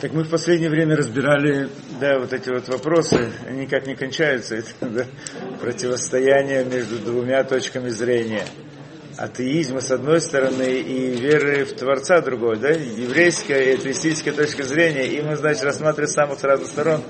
[0.00, 1.68] Так мы в последнее время разбирали,
[2.00, 5.04] да, вот эти вот вопросы, они никак не кончаются, это да,
[5.60, 8.46] противостояние между двумя точками зрения.
[9.18, 15.06] Атеизма с одной стороны и веры в Творца другой, да, еврейская и атеистическая точка зрения,
[15.06, 17.02] и мы, значит, рассматриваем с самых разных сторон.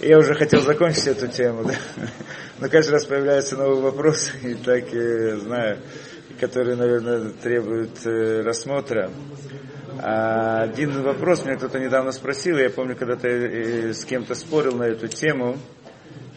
[0.00, 1.74] И я уже хотел закончить эту тему, да,
[2.58, 5.78] но каждый раз появляются новые вопросы, и так, я знаю,
[6.38, 9.10] которые, наверное, требуют э, рассмотра.
[10.02, 15.08] Один вопрос меня кто-то недавно спросил, я помню, когда-то э, с кем-то спорил на эту
[15.08, 15.56] тему,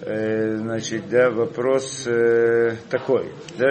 [0.02, 3.70] э, значит, да, вопрос э, такой, да,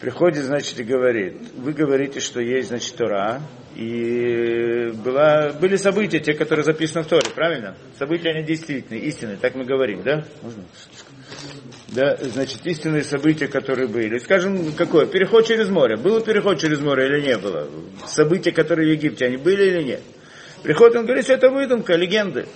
[0.00, 3.40] приходит, значит, и говорит, вы говорите, что есть, значит, Тора,
[3.74, 7.76] и была, были события, те, которые записаны в Торе, правильно?
[7.98, 10.24] События, они действительные, истинные, так мы говорим, да?
[11.88, 14.18] Да, значит, истинные события, которые были.
[14.18, 15.06] Скажем, какое?
[15.06, 15.96] Переход через море.
[15.96, 17.68] Был переход через море или не было?
[18.06, 20.02] События, которые в Египте, они были или нет?
[20.62, 22.46] Приходит, он говорит, что это выдумка, легенды.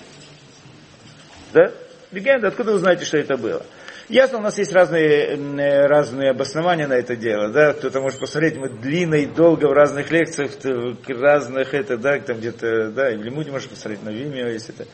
[1.53, 1.73] Да?
[2.11, 3.65] Легенды, откуда вы знаете, что это было?
[4.13, 8.69] Ясно, у нас есть разные, разные обоснования на это дело, да, кто-то может посмотреть, мы
[8.69, 13.49] длинно и долго в разных лекциях, в разных, это, да, там где-то, да, или Муди
[13.49, 14.87] может посмотреть на Вимео, если это,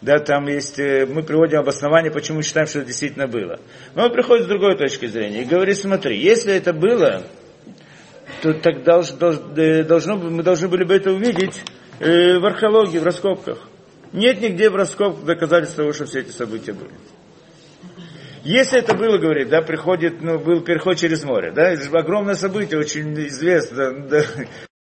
[0.00, 3.60] да, там есть, э, мы приводим обоснование, почему мы считаем, что это действительно было.
[3.94, 7.24] Но он приходит с другой точки зрения и говорит, смотри, если это было,
[8.40, 11.60] то так долж, долж, э, должно, мы должны были бы это увидеть
[12.00, 13.58] э, в археологии, в раскопках.
[14.14, 16.92] Нет нигде в раскопках доказательств того, что все эти события были.
[18.44, 22.34] Если это было, говорит, да, приходит, ну, был переход через море, да, это же огромное
[22.34, 24.22] событие, очень известно, да,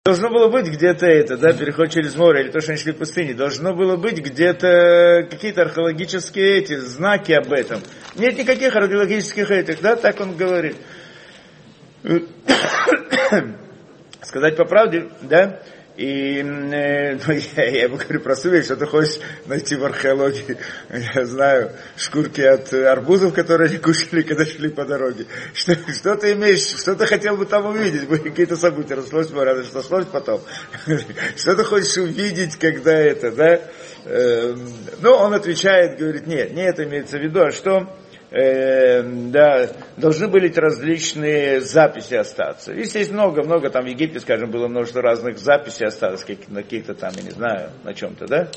[0.03, 2.97] Должно было быть где-то это, да, переход через море, или то, что они шли в
[2.97, 7.83] пустыне, должно было быть где-то какие-то археологические эти знаки об этом.
[8.17, 10.77] Нет никаких археологических этих, да, так он говорит.
[14.23, 15.61] Сказать по правде, да,
[16.01, 20.57] и э, ну, я, я ему говорю, просуви, что ты хочешь найти в археологии,
[20.89, 25.27] я знаю, шкурки от арбузов, которые они кушали, когда шли по дороге.
[25.53, 28.09] Что, что ты имеешь, что ты хотел бы там увидеть?
[28.09, 30.41] Какие-то события, расслось море, что слось потом.
[31.37, 33.61] Что ты хочешь увидеть, когда это, да?
[34.07, 34.57] Э,
[35.01, 37.95] ну, он отвечает, говорит, нет, не это имеется в виду, а что?
[38.31, 42.73] Э, да, должны были различные записи остаться.
[42.73, 47.13] Если есть много-много, там в Египте, скажем, было множество разных записей осталось, на каких-то там,
[47.17, 48.49] я не знаю, на чем-то, да?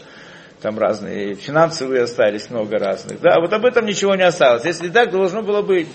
[0.61, 3.35] Там разные, финансовые остались много разных, да?
[3.35, 4.63] А вот об этом ничего не осталось.
[4.65, 5.89] Если так, должно было быть.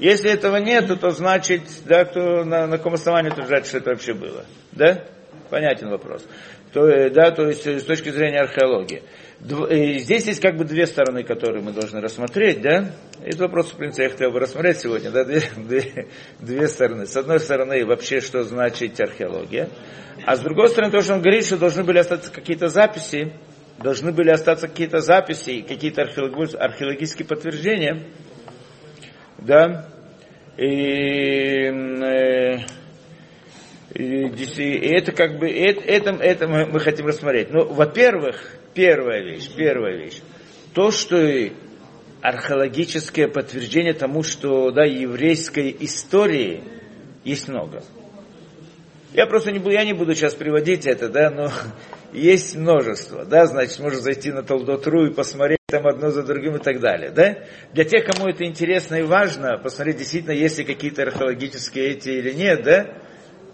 [0.00, 4.14] Если этого нет, то значит, да, то на, на каком основании утверждать, что это вообще
[4.14, 5.04] было, да?
[5.50, 6.26] Понятен вопрос.
[6.72, 9.02] То, э, да, то есть э, с точки зрения археологии.
[9.44, 12.92] Здесь есть как бы две стороны, которые мы должны рассмотреть, да?
[13.22, 16.08] Этот вопрос, в принципе, я хотел бы рассмотреть сегодня, да, две, две,
[16.40, 17.04] две стороны.
[17.04, 19.68] С одной стороны, вообще, что значит археология,
[20.24, 23.34] а с другой стороны, то, что он говорит, что должны были остаться какие-то записи,
[23.82, 28.02] должны были остаться какие-то записи, какие-то археологические подтверждения,
[29.36, 29.90] да,
[30.56, 32.58] и, э,
[33.92, 37.50] и, и это как бы, это, это, это мы, мы хотим рассмотреть.
[37.50, 40.20] Ну, во-первых, Первая вещь, первая вещь.
[40.74, 41.16] То, что
[42.20, 46.64] археологическое подтверждение тому, что да, еврейской истории
[47.22, 47.84] есть много.
[49.12, 51.50] Я просто не буду, я не буду сейчас приводить это, да, но
[52.12, 56.58] есть множество, да, значит, можно зайти на Толдотру и посмотреть там одно за другим и
[56.58, 57.44] так далее, да.
[57.72, 62.32] Для тех, кому это интересно и важно, посмотреть действительно, есть ли какие-то археологические эти или
[62.32, 62.86] нет, да,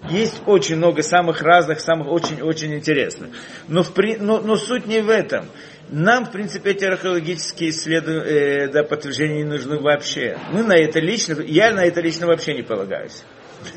[0.09, 3.31] есть очень много самых разных, самых очень-очень интересных.
[3.69, 5.47] Но, в, но, но суть не в этом.
[5.91, 10.39] Нам, в принципе, эти археологические исследования, э, да, подтверждения не нужны вообще.
[10.53, 13.25] Мы на это лично, я на это лично вообще не полагаюсь.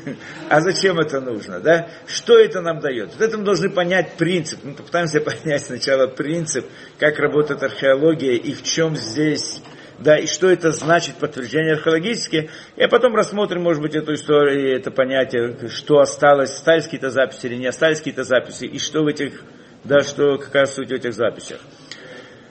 [0.48, 1.88] А зачем это нужно, да?
[2.06, 3.12] Что это нам дает?
[3.12, 4.60] Вот это мы должны понять принцип.
[4.62, 6.66] Мы попытаемся понять сначала принцип,
[6.98, 9.60] как работает археология и в чем здесь
[9.98, 14.90] да, и что это значит подтверждение археологические, и потом рассмотрим, может быть, эту историю, это
[14.90, 19.42] понятие, что осталось, остались какие-то записи или не остались какие-то записи, и что в этих,
[19.84, 21.60] да, что, какая суть в этих записях.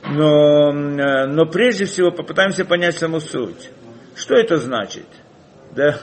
[0.05, 3.69] Но, но прежде всего попытаемся понять саму суть.
[4.15, 5.05] Что это значит?
[5.71, 5.97] Да?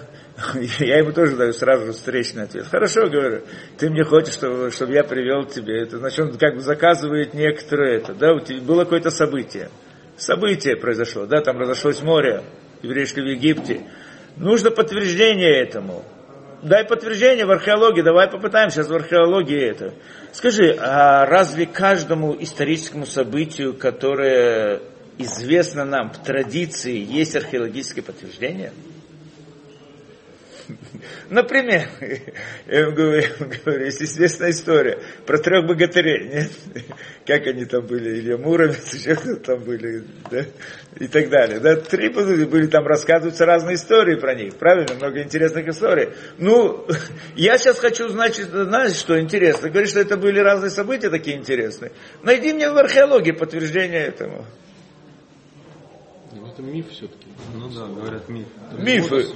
[0.79, 2.67] Я ему тоже даю сразу же встречный ответ.
[2.67, 3.43] Хорошо, говорю,
[3.79, 5.99] ты мне хочешь, чтобы, чтобы я привел тебе это.
[5.99, 8.15] Значит, он как бы заказывает некоторое это.
[8.15, 9.71] Да, у тебя было какое-то событие
[10.21, 12.43] событие произошло, да, там разошлось море,
[12.83, 13.87] еврейское в Египте.
[14.37, 16.05] Нужно подтверждение этому.
[16.63, 19.95] Дай подтверждение в археологии, давай попытаем сейчас в археологии это.
[20.33, 24.83] Скажи, а разве каждому историческому событию, которое
[25.17, 28.73] известно нам в традиции, есть археологическое подтверждение?
[31.29, 31.89] Например,
[32.67, 33.29] я вам говорю,
[33.65, 36.51] говорю, есть известная история про трех богатырей, нет?
[37.27, 40.45] Как они там были, Илья Муромец, еще кто там были, да?
[40.99, 41.61] и так далее.
[41.61, 41.77] Да?
[41.77, 44.95] Три были, там рассказываются разные истории про них, правильно?
[44.95, 46.11] Много интересных историй.
[46.39, 46.87] Ну,
[47.37, 49.71] я сейчас хочу знать, знаешь, что интересно.
[49.71, 51.93] Говорит, что это были разные события такие интересные.
[52.23, 54.45] Найди мне в археологии подтверждение этому.
[56.33, 57.30] Ну, это миф все-таки.
[57.55, 58.47] Ну да, говорят миф.
[58.79, 59.27] Мифы.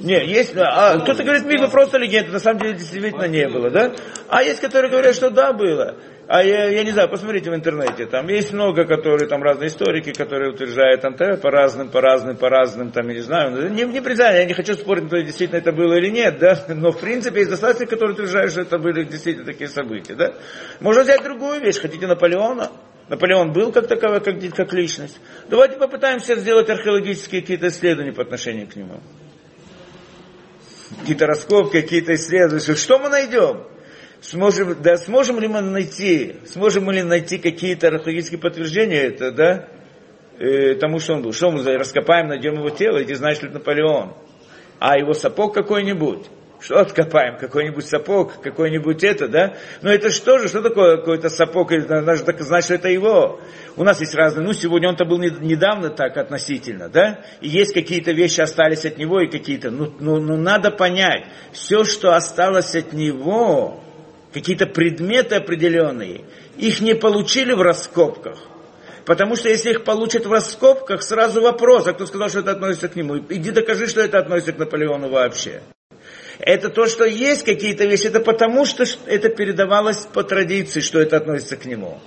[0.00, 3.94] Не, есть, а, кто-то говорит, мифы просто легенды, на самом деле действительно не было, да?
[4.28, 5.96] А есть, которые говорят, что да, было.
[6.28, 10.12] А я, я не знаю, посмотрите в интернете, там есть много, которые, там разные историки,
[10.12, 14.00] которые утверждают там по разным, по разным, по разным, там, я не знаю, не, не
[14.00, 17.40] признаю, я не хочу спорить, то действительно это было или нет, да, но в принципе
[17.40, 20.34] есть достаточно, которые утверждают, что это были действительно такие события, да.
[20.80, 22.72] Можно взять другую вещь, хотите Наполеона,
[23.08, 25.18] Наполеон был как таковой, как, как личность.
[25.48, 29.00] Давайте попытаемся сделать археологические какие-то исследования по отношению к нему.
[31.00, 32.74] Какие-то раскопки, какие-то исследования.
[32.74, 33.64] Что мы найдем?
[34.20, 39.68] Сможем, да, сможем ли мы найти, сможем ли найти какие-то археологические подтверждения это, да,
[40.38, 41.32] э, тому, что он был.
[41.32, 44.14] Что мы раскопаем, найдем его тело, и знаешь, что это Наполеон.
[44.80, 46.26] А его сапог какой-нибудь.
[46.58, 47.36] Что откопаем?
[47.36, 49.56] Какой-нибудь сапог, какой-нибудь это, да?
[49.82, 51.70] Но это что же, что такое какой-то сапог?
[51.70, 53.40] Надо знать, что это его.
[53.76, 57.20] У нас есть разные, ну, сегодня он-то был недавно так относительно, да?
[57.42, 61.84] И есть какие-то вещи остались от него и какие-то, ну, ну, ну надо понять, все,
[61.84, 63.82] что осталось от него,
[64.32, 66.24] какие-то предметы определенные,
[66.56, 68.38] их не получили в раскопках.
[69.04, 72.88] Потому что если их получат в раскопках, сразу вопрос, а кто сказал, что это относится
[72.88, 73.18] к нему?
[73.18, 75.62] Иди докажи, что это относится к Наполеону вообще.
[76.38, 81.16] Это то, что есть какие-то вещи, это потому, что это передавалось по традиции, что это
[81.16, 82.00] относится к нему.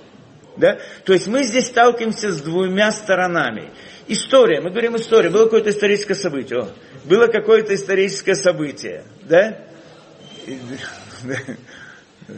[0.56, 0.78] Да?
[1.04, 3.70] То есть мы здесь сталкиваемся с двумя сторонами.
[4.06, 6.60] История, мы говорим история, было какое-то историческое событие.
[6.60, 6.68] О,
[7.04, 9.04] было какое-то историческое событие.
[9.22, 9.58] Да?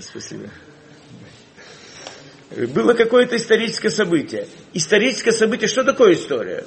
[0.00, 0.48] Спасибо.
[2.50, 4.46] Было какое-то историческое событие.
[4.74, 6.64] Историческое событие, что такое история?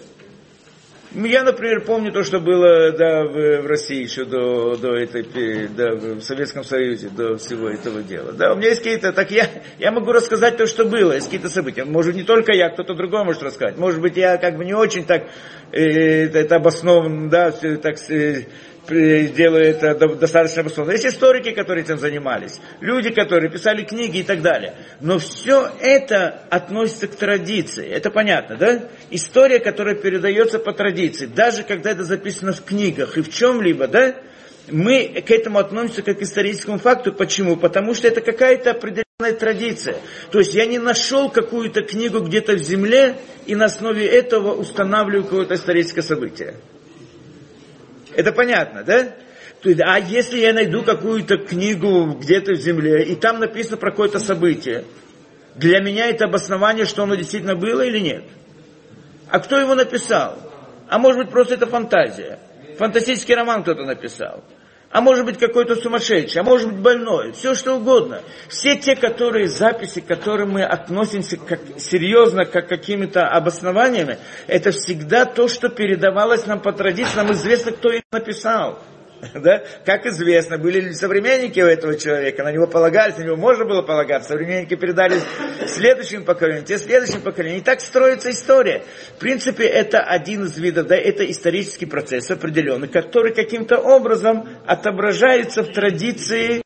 [1.16, 5.94] Я, например, помню то, что было да, в, в России еще до, до этой, да,
[5.96, 8.34] в Советском Союзе, до всего этого дела.
[8.34, 11.48] Да, у меня есть какие-то, так я, я могу рассказать то, что было, есть какие-то
[11.48, 11.86] события.
[11.86, 13.78] Может, не только я, кто-то другой может рассказать.
[13.78, 15.24] Может быть, я как бы не очень так,
[15.72, 18.48] э, это обоснован, да, так э,
[18.88, 20.94] делают это достаточно обоснованно.
[20.94, 24.76] Есть историки, которые этим занимались, люди, которые писали книги и так далее.
[25.02, 27.88] Но все это относится к традиции.
[27.88, 28.90] Это понятно, да?
[29.10, 31.26] История, которая передается по традиции.
[31.26, 34.16] Даже когда это записано в книгах и в чем-либо, да?
[34.68, 37.14] Мы к этому относимся как к историческому факту.
[37.14, 37.56] Почему?
[37.56, 39.98] Потому что это какая-то определенная традиция.
[40.32, 43.16] То есть я не нашел какую-то книгу где-то в земле
[43.46, 46.56] и на основе этого устанавливаю какое-то историческое событие.
[48.16, 49.16] Это понятно, да?
[49.84, 54.86] А если я найду какую-то книгу где-то в земле, и там написано про какое-то событие,
[55.56, 58.24] для меня это обоснование, что оно действительно было или нет?
[59.30, 60.38] А кто его написал?
[60.88, 62.40] А может быть просто это фантазия?
[62.78, 64.44] Фантастический роман кто-то написал
[64.96, 68.22] а может быть какой-то сумасшедший, а может быть больной, все что угодно.
[68.48, 75.26] Все те, которые записи, к которым мы относимся как, серьезно, как какими-то обоснованиями, это всегда
[75.26, 78.80] то, что передавалось нам по традиции, нам известно, кто их написал.
[79.46, 79.64] Да?
[79.86, 84.30] Как известно, были современники у этого человека, на него полагались, на него можно было полагаться.
[84.30, 85.20] Современники передали
[85.68, 87.62] следующим поколениям, те следующим поколениям.
[87.62, 88.84] И так строится история.
[89.16, 95.64] В принципе, это один из видов, да, это исторический процесс определенный, который каким-то образом отображается
[95.64, 96.62] в традиции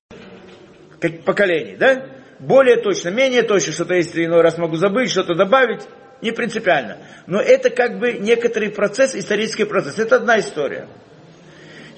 [1.26, 1.76] поколений.
[1.78, 2.06] Да?
[2.40, 5.82] Более точно, менее точно, что-то если иной раз могу забыть, что-то добавить,
[6.22, 6.98] не принципиально.
[7.28, 10.00] Но это как бы некоторый процесс, исторический процесс.
[10.00, 10.88] Это одна история.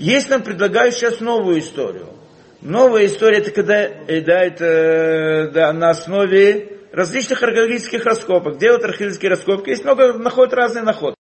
[0.01, 2.07] Есть нам предлагают сейчас новую историю.
[2.61, 8.57] Новая история это когда э, да, это да, на основе различных археологических раскопок.
[8.57, 11.19] Делают археологические раскопки, есть много находят разные находки.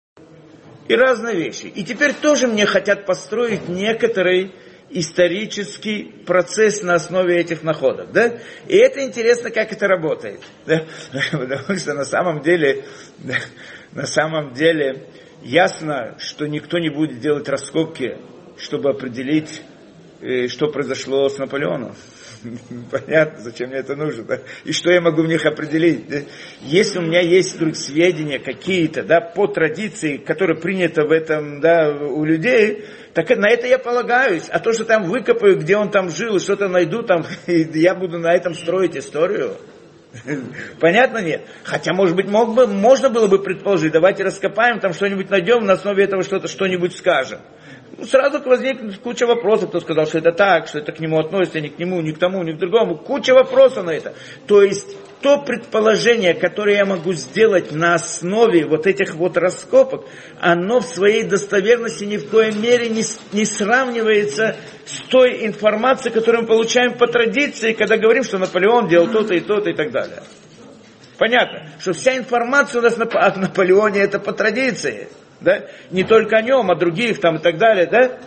[0.87, 1.65] И разные вещи.
[1.65, 4.53] И теперь тоже мне хотят построить некоторый
[4.89, 8.13] исторический процесс на основе этих находок.
[8.13, 8.39] Да?
[8.69, 10.39] И это интересно, как это работает.
[10.65, 10.85] Да?
[11.33, 12.85] Потому что на самом деле,
[13.17, 13.35] да,
[13.91, 15.09] на самом деле
[15.43, 18.17] ясно, что никто не будет делать раскопки
[18.59, 19.61] чтобы определить,
[20.21, 21.95] э, что произошло с Наполеоном.
[22.91, 24.39] Понятно, зачем мне это нужно, да?
[24.63, 26.07] И что я могу в них определить?
[26.07, 26.17] Да?
[26.61, 31.89] Если у меня есть вдруг сведения какие-то, да, по традиции, которые приняты в этом, да,
[31.91, 34.47] у людей, так на это я полагаюсь.
[34.49, 38.19] А то, что там выкопаю, где он там жил, что-то найду там, и я буду
[38.19, 39.55] на этом строить историю.
[40.79, 41.45] Понятно нет?
[41.63, 45.73] Хотя, может быть, мог бы, можно было бы предположить, давайте раскопаем, там что-нибудь найдем, на
[45.73, 47.39] основе этого что-то, что-нибудь скажем.
[48.05, 51.67] Сразу возникнет куча вопросов, кто сказал, что это так, что это к нему относится, ни
[51.67, 52.97] к нему, ни к тому, ни к другому.
[52.97, 54.13] Куча вопросов на это.
[54.47, 60.05] То есть то предположение, которое я могу сделать на основе вот этих вот раскопок,
[60.39, 63.03] оно в своей достоверности ни в коей мере не,
[63.33, 69.07] не сравнивается с той информацией, которую мы получаем по традиции, когда говорим, что Наполеон делал
[69.07, 70.23] то-то и то-то и так далее.
[71.17, 75.09] Понятно, что вся информация у нас о Наполеоне это по традиции.
[75.41, 75.65] Да?
[75.91, 77.85] Не только о нем, а других там и так далее.
[77.85, 78.19] Да?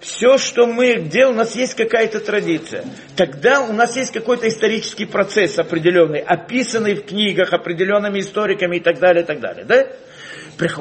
[0.00, 2.84] все, что мы, где у нас есть какая-то традиция,
[3.16, 8.98] тогда у нас есть какой-то исторический процесс определенный, описанный в книгах определенными историками и так
[8.98, 9.64] далее, и так далее.
[9.64, 9.86] Да?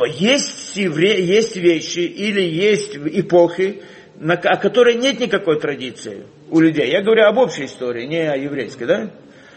[0.07, 3.83] Есть, есть вещи или есть эпохи,
[4.15, 6.89] на, о которой нет никакой традиции у людей.
[6.89, 9.12] Я говорю об общей истории, не о еврейской, да?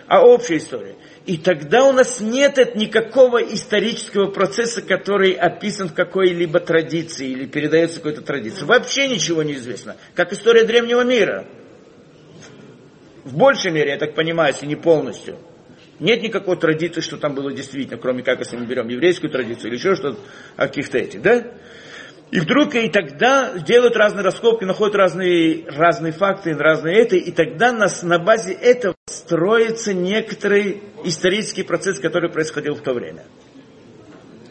[0.07, 0.95] А общей истории.
[1.25, 7.99] И тогда у нас нет никакого исторического процесса, который описан в какой-либо традиции или передается
[7.99, 8.65] какой-то традиции.
[8.65, 9.97] Вообще ничего не известно.
[10.15, 11.47] Как история древнего мира.
[13.25, 15.39] В большей мере, я так понимаю, если не полностью.
[16.01, 19.77] Нет никакой традиции, что там было действительно, кроме как, если мы берем еврейскую традицию или
[19.77, 20.19] еще что-то,
[20.57, 21.45] каких-то этих, да?
[22.33, 27.73] И вдруг и тогда делают разные раскопки, находят разные, разные факты, разные это, и тогда
[27.73, 33.25] нас, на базе этого строится некоторый исторический процесс, который происходил в то время.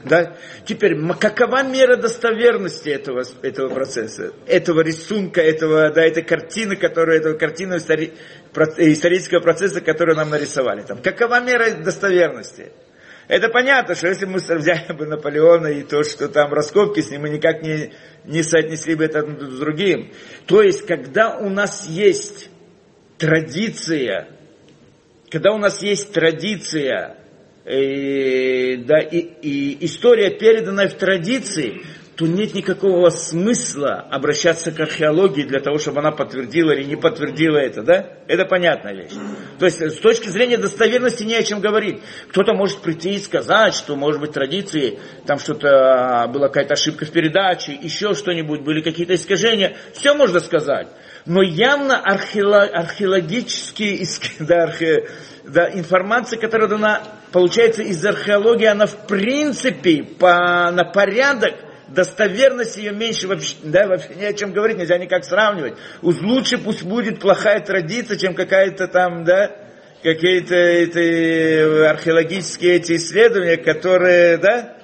[0.06, 0.36] Да?
[0.64, 7.34] Теперь, какова мера достоверности этого, этого процесса, этого рисунка, этого, да, этой картины, которую, этого
[7.36, 8.14] картину истори,
[8.78, 10.82] исторического процесса, которую нам нарисовали.
[10.82, 11.02] Там.
[11.02, 12.72] Какова мера достоверности?
[13.28, 17.22] Это понятно, что если мы взяли бы Наполеона и то, что там раскопки с ним,
[17.22, 17.94] мы никак не,
[18.26, 20.12] не соотнесли бы это с другим.
[20.48, 22.50] То есть, когда у нас есть
[23.18, 24.28] традиция,
[25.30, 27.18] когда у нас есть традиция,
[27.64, 31.84] э, да, и, и история, переданная в традиции,
[32.22, 37.58] то нет никакого смысла обращаться к археологии для того, чтобы она подтвердила или не подтвердила
[37.58, 38.10] это, да?
[38.28, 39.14] Это понятная вещь.
[39.58, 42.00] То есть с точки зрения достоверности не о чем говорить.
[42.30, 47.06] Кто-то может прийти и сказать, что, может быть, традиции, там что-то, а, была какая-то ошибка
[47.06, 49.76] в передаче, еще что-нибудь, были какие-то искажения.
[49.94, 50.90] Все можно сказать.
[51.26, 54.06] Но явно археолог, археологические
[54.42, 55.08] да, архе,
[55.44, 57.02] да, информация, которая дана,
[57.32, 61.56] получается из археологии, она в принципе по, на порядок–
[61.94, 65.76] достоверность ее меньше вообще, да, вообще ни о чем говорить, нельзя никак сравнивать.
[66.02, 69.52] Уж лучше пусть будет плохая традиция, чем какая-то там, да,
[70.02, 74.78] какие-то эти археологические эти исследования, которые, да,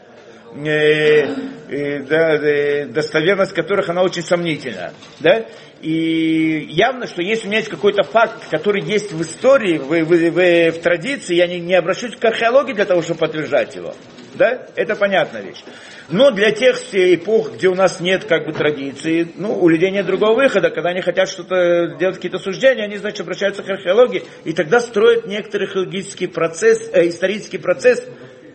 [0.56, 1.26] э,
[1.70, 5.46] э, да, э, достоверность которых она очень сомнительна, да,
[5.82, 10.32] и явно, что если у меня есть какой-то факт, который есть в истории, в, в,
[10.32, 13.94] в, в традиции, я не, не обращусь к археологии для того, чтобы подтверждать его.
[14.38, 14.68] Да?
[14.76, 15.64] Это понятная вещь.
[16.10, 20.06] Но для тех эпох, где у нас нет как бы традиции, ну, у людей нет
[20.06, 24.54] другого выхода, когда они хотят что-то делать, какие-то суждения, они, значит, обращаются к археологии, и
[24.54, 28.06] тогда строят некоторый археологический процесс, э, исторический процесс.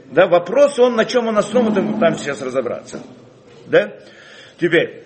[0.07, 3.01] Да, вопрос, он на чем он основан, там сейчас разобраться.
[3.67, 3.93] Да?
[4.59, 5.05] Теперь,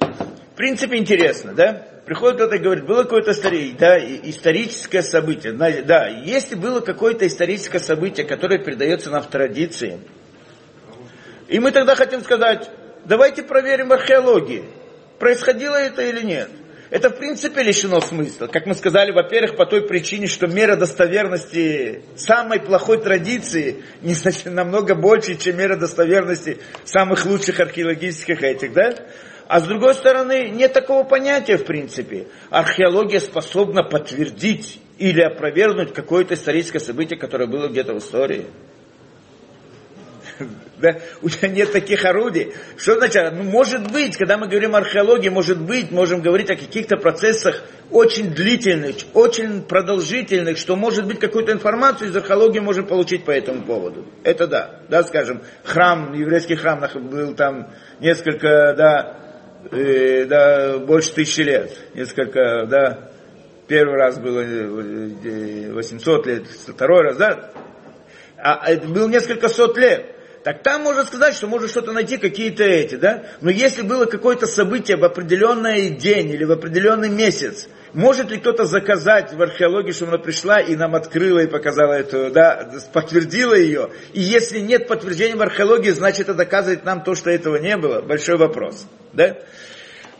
[0.00, 1.91] в принципе, интересно, да?
[2.04, 3.32] Приходит кто-то и говорит, было какое-то
[3.78, 5.52] да, историческое событие.
[5.52, 10.00] Да, если было какое-то историческое событие, которое передается нам в традиции,
[11.48, 12.70] и мы тогда хотим сказать,
[13.04, 14.64] давайте проверим археологии,
[15.18, 16.48] происходило это или нет.
[16.92, 18.48] Это в принципе лишено смысла.
[18.48, 24.44] Как мы сказали, во-первых, по той причине, что мера достоверности самой плохой традиции не значит,
[24.44, 28.94] намного больше, чем мера достоверности самых лучших археологических этих, да?
[29.52, 32.26] А с другой стороны, нет такого понятия в принципе.
[32.48, 38.46] Археология способна подтвердить или опровергнуть какое-то историческое событие, которое было где-то в истории.
[40.78, 40.98] Да?
[41.20, 42.54] У тебя нет таких орудий.
[42.76, 43.34] Что значит?
[43.34, 47.62] Ну, может быть, когда мы говорим о археологии, может быть, можем говорить о каких-то процессах
[47.92, 53.62] очень длительных, очень продолжительных, что может быть какую-то информацию из археологии можем получить по этому
[53.62, 54.06] поводу.
[54.24, 54.80] Это да.
[54.88, 59.21] Да, скажем, храм, еврейский храм был там несколько, да,
[59.70, 61.76] э, да, больше тысячи лет.
[61.94, 63.10] Несколько, да,
[63.66, 67.50] первый раз было 800 э, лет, второй раз, да,
[68.36, 70.06] а это было несколько сот лет.
[70.42, 73.24] Так там можно сказать, что можно что-то найти, какие-то эти, да?
[73.40, 78.64] Но если было какое-то событие в определенный день или в определенный месяц, может ли кто-то
[78.64, 83.90] заказать в археологии, чтобы она пришла и нам открыла и показала эту, да, подтвердила ее?
[84.12, 88.00] И если нет подтверждения в археологии, значит это доказывает нам то, что этого не было?
[88.00, 89.38] Большой вопрос, да?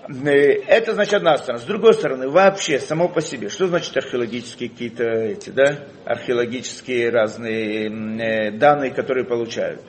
[0.09, 0.33] Э,
[0.67, 1.63] это значит одна сторона.
[1.63, 7.89] С другой стороны, вообще, само по себе, что значит археологические какие-то эти, да, археологические разные
[7.89, 9.81] э, данные, которые получают?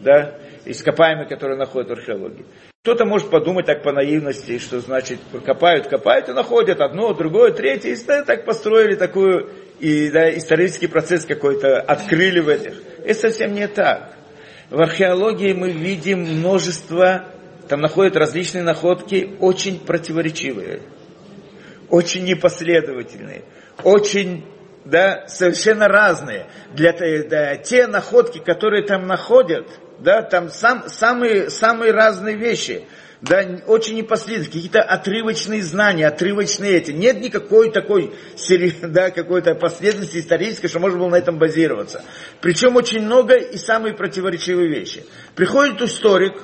[0.00, 2.44] да, ископаемые, которые находят в археологии.
[2.86, 7.88] Кто-то может подумать так по наивности, что значит копают, копают и находят одно, другое, третье,
[7.88, 9.50] и так построили такую
[9.80, 12.74] и, да, исторический процесс какой-то, открыли в этих.
[13.04, 14.12] Это совсем не так.
[14.70, 17.24] В археологии мы видим множество,
[17.68, 20.82] там находят различные находки, очень противоречивые,
[21.90, 23.42] очень непоследовательные,
[23.82, 24.44] очень
[24.84, 26.46] да, совершенно разные.
[26.72, 26.92] Для,
[27.28, 29.66] да, те находки, которые там находят,
[29.98, 32.86] да, там сам, самые, самые разные вещи,
[33.20, 36.90] да, очень непоследовательные, какие-то отрывочные знания, отрывочные эти.
[36.90, 38.14] Нет никакой такой
[38.82, 42.04] да, какой-то последовательности исторической, что можно было на этом базироваться.
[42.40, 45.04] Причем очень много и самые противоречивые вещи.
[45.34, 46.34] Приходит историк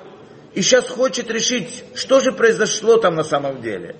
[0.54, 3.96] и сейчас хочет решить, что же произошло там на самом деле.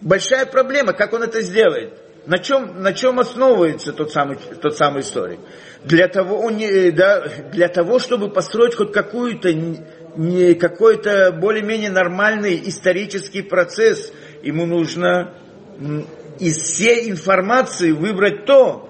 [0.00, 1.94] Большая проблема, как он это сделает.
[2.26, 5.40] На чем, на чем основывается тот самый, тот самый историк?
[5.84, 6.50] Для того,
[6.92, 14.12] да, для того, чтобы построить хоть какую-то не какой-то более-менее нормальный исторический процесс,
[14.42, 15.34] ему нужно
[16.38, 18.88] из всей информации выбрать то,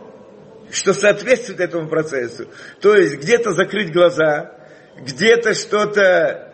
[0.71, 2.49] что соответствует этому процессу.
[2.81, 4.53] То есть где-то закрыть глаза,
[5.01, 6.53] где-то что-то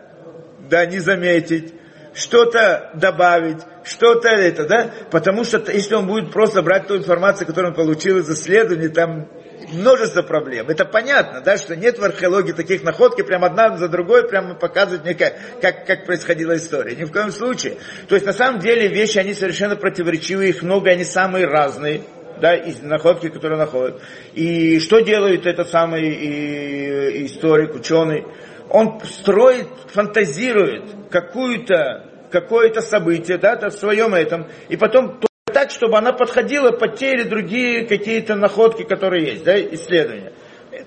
[0.69, 1.73] да, не заметить,
[2.13, 4.91] что-то добавить, что-то это, да?
[5.11, 9.27] Потому что если он будет просто брать ту информацию, которую он получил из исследований, там
[9.71, 10.69] множество проблем.
[10.69, 15.03] Это понятно, да, что нет в археологии таких находок, прям одна за другой прямо показывают
[15.03, 16.95] мне, как, как, как происходила история.
[16.95, 17.77] Ни в коем случае.
[18.07, 22.01] То есть на самом деле вещи, они совершенно противоречивые, их много, они самые разные
[22.39, 24.01] да, из находки, которые находят.
[24.33, 28.25] И что делает этот самый и, историк, ученый?
[28.69, 36.13] Он строит, фантазирует какую-то какое-то событие, да, в своем этом, и потом так, чтобы она
[36.13, 40.33] подходила под те или другие какие-то находки, которые есть, да, исследования.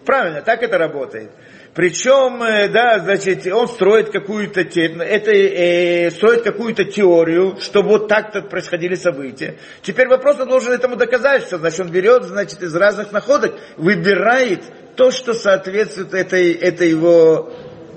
[0.07, 1.31] Правильно, так это работает.
[1.75, 8.43] Причем, э, да, значит, он строит какую-то это, э, строит какую-то теорию, что вот так-то
[8.43, 9.57] происходили события.
[9.83, 14.63] Теперь вопрос, он должен этому доказать, что, значит, он берет, значит, из разных находок, выбирает
[14.97, 17.51] то, что соответствует этой, этой его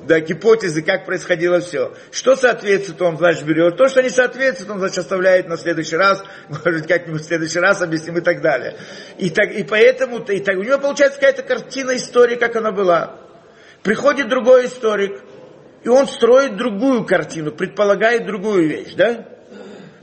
[0.08, 1.94] да, гипотезы, как происходило все.
[2.12, 3.78] Что соответствует, он, значит, берет.
[3.78, 7.82] То, что не соответствует, он, значит, оставляет на следующий раз, может, как-нибудь в следующий раз
[7.82, 8.78] объясним и так далее.
[9.18, 13.20] И, так, и поэтому, и так, у него получается какая-то картина истории, как она была.
[13.84, 15.22] Приходит другой историк,
[15.84, 19.28] и он строит другую картину, предполагает другую вещь, да?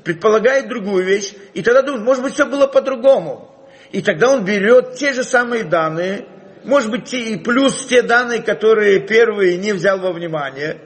[0.04, 3.48] Предполагает другую вещь, и тогда думает, может быть, все было по-другому.
[3.92, 6.26] И тогда он берет те же самые данные,
[6.64, 10.78] может быть, и плюс те данные, которые первый не взял во внимание,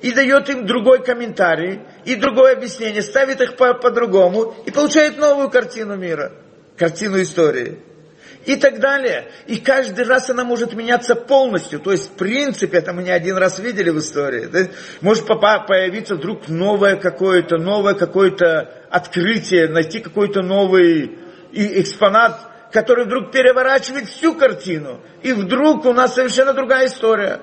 [0.00, 5.48] и дает им другой комментарий, и другое объяснение, ставит их по- по-другому, и получает новую
[5.48, 6.32] картину мира,
[6.76, 7.78] картину истории.
[8.44, 9.30] И так далее.
[9.46, 11.78] И каждый раз она может меняться полностью.
[11.78, 14.50] То есть, в принципе, это мы не один раз видели в истории.
[15.00, 21.18] Может появиться вдруг новое какое-то, новое какое-то открытие, найти какой-то новый
[21.52, 25.00] экспонат, который вдруг переворачивает всю картину.
[25.22, 27.40] И вдруг у нас совершенно другая история.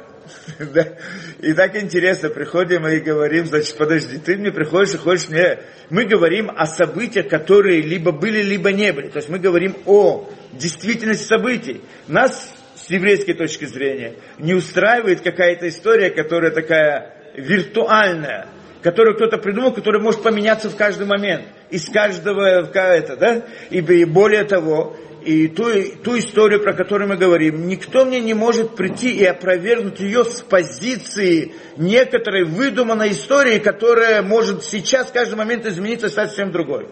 [1.40, 5.60] И так интересно, приходим и говорим, значит, подожди, ты мне приходишь и хочешь мне...
[5.90, 9.08] Мы говорим о событиях, которые либо были, либо не были.
[9.08, 11.82] То есть мы говорим о действительности событий.
[12.08, 18.50] Нас с еврейской точки зрения не устраивает какая-то история, которая такая виртуальная,
[18.84, 23.46] которую кто-то придумал, которая может поменяться в каждый момент, из каждого это, да?
[23.72, 25.66] И более того, и ту,
[26.04, 30.42] ту историю, про которую мы говорим, никто мне не может прийти и опровергнуть ее с
[30.42, 36.88] позиции некоторой выдуманной истории, которая может сейчас в каждый момент измениться и стать совсем другой.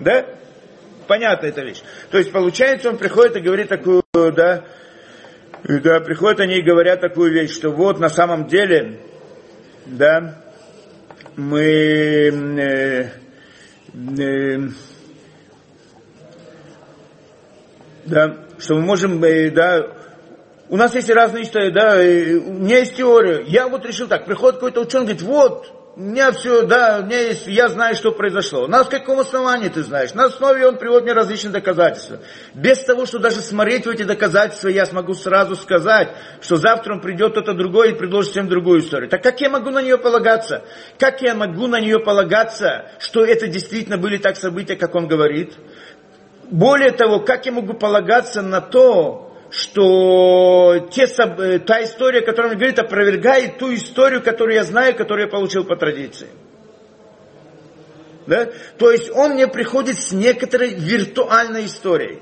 [0.00, 0.26] Да?
[1.06, 1.82] Понятна эта вещь.
[2.10, 4.64] То есть получается, он приходит и говорит такую, да,
[5.64, 9.00] да, приходят они и говорят такую вещь, что вот на самом деле,
[9.86, 10.42] да,
[11.36, 13.10] мы э,
[14.18, 14.68] э,
[18.08, 19.86] да, что мы можем, э, да,
[20.68, 24.56] у нас есть разные истории, да, у меня есть теория, я вот решил так, приходит
[24.56, 28.68] какой-то ученый, говорит, вот, у меня все, да, у меня есть, я знаю, что произошло.
[28.68, 30.14] На каком основании ты знаешь?
[30.14, 32.20] На основе он приводит мне различные доказательства.
[32.54, 37.00] Без того, что даже смотреть в эти доказательства, я смогу сразу сказать, что завтра он
[37.00, 39.10] придет кто-то другой и предложит всем другую историю.
[39.10, 40.62] Так как я могу на нее полагаться?
[41.00, 45.54] Как я могу на нее полагаться, что это действительно были так события, как он говорит?
[46.50, 52.58] Более того, как я могу полагаться на то, что те, э, та история, которую он
[52.58, 56.28] говорит, опровергает ту историю, которую я знаю, которую я получил по традиции.
[58.26, 58.48] Да?
[58.78, 62.20] То есть он мне приходит с некоторой виртуальной историей.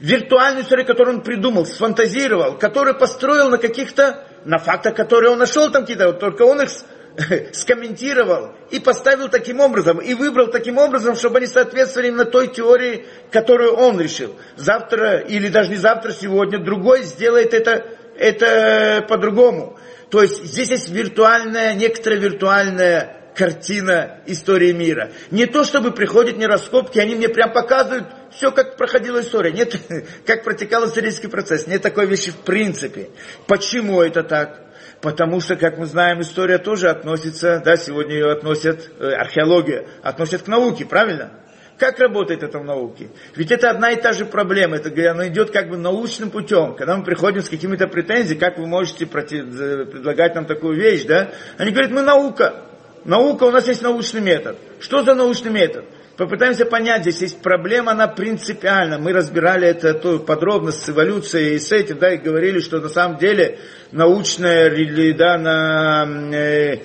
[0.00, 5.70] виртуальную историю, которую он придумал, сфантазировал, которую построил на каких-то, на фактах, которые он нашел
[5.70, 6.68] там какие-то, вот только он их
[7.52, 13.06] скомментировал и поставил таким образом, и выбрал таким образом, чтобы они соответствовали именно той теории,
[13.30, 14.34] которую он решил.
[14.56, 17.86] Завтра, или даже не завтра, сегодня, другой сделает это,
[18.18, 19.78] это по-другому.
[20.10, 25.10] То есть здесь есть виртуальная, некоторая виртуальная картина истории мира.
[25.30, 29.52] Не то, чтобы приходят не раскопки, они мне прям показывают все, как проходила история.
[29.52, 29.76] Нет,
[30.26, 31.66] как протекал исторический процесс.
[31.66, 33.10] Нет такой вещи в принципе.
[33.46, 34.60] Почему это так?
[35.04, 40.44] Потому что, как мы знаем, история тоже относится, да, сегодня ее относят, э, археология, относят
[40.44, 41.30] к науке, правильно?
[41.76, 43.10] Как работает это в науке?
[43.36, 44.76] Ведь это одна и та же проблема.
[44.76, 46.74] Это она идет как бы научным путем.
[46.74, 49.44] Когда мы приходим с какими-то претензиями, как вы можете против,
[49.90, 51.32] предлагать нам такую вещь, да?
[51.58, 52.62] Они говорят, мы наука.
[53.04, 54.56] Наука, у нас есть научный метод.
[54.80, 55.84] Что за научный метод?
[56.16, 58.98] Попытаемся понять, здесь есть проблема, она принципиальна.
[58.98, 62.88] Мы разбирали это то, подробно с эволюцией и с этим, да, и говорили, что на
[62.88, 63.58] самом деле
[63.90, 64.70] научная,
[65.16, 66.82] да, на, э,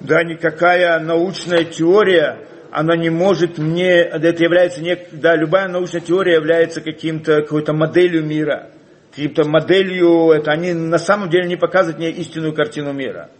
[0.00, 6.34] да, никакая научная теория, она не может мне, это является, не, да, любая научная теория
[6.34, 8.70] является каким-то, какой-то моделью мира,
[9.10, 13.30] каким-то моделью, это они на самом деле не показывают мне истинную картину мира.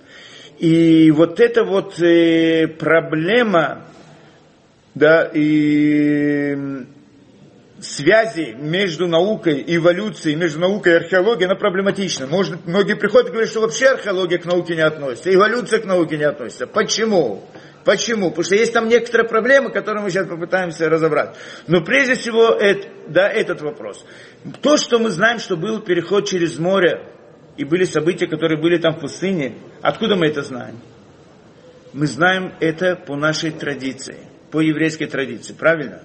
[0.60, 3.84] И вот эта вот э, проблема,
[4.98, 6.56] да, и
[7.80, 12.26] связи между наукой и эволюцией, между наукой и археологией, она проблематична.
[12.26, 16.16] Может, многие приходят и говорят, что вообще археология к науке не относится, эволюция к науке
[16.16, 16.66] не относится.
[16.66, 17.44] Почему?
[17.84, 18.30] Почему?
[18.30, 21.36] Потому что есть там некоторые проблемы, которые мы сейчас попытаемся разобрать.
[21.68, 24.04] Но прежде всего, это, да, этот вопрос.
[24.60, 27.06] То, что мы знаем, что был переход через море,
[27.56, 30.80] и были события, которые были там в пустыне, откуда мы это знаем?
[31.92, 34.18] Мы знаем это по нашей традиции,
[34.50, 36.02] по еврейской традиции, правильно?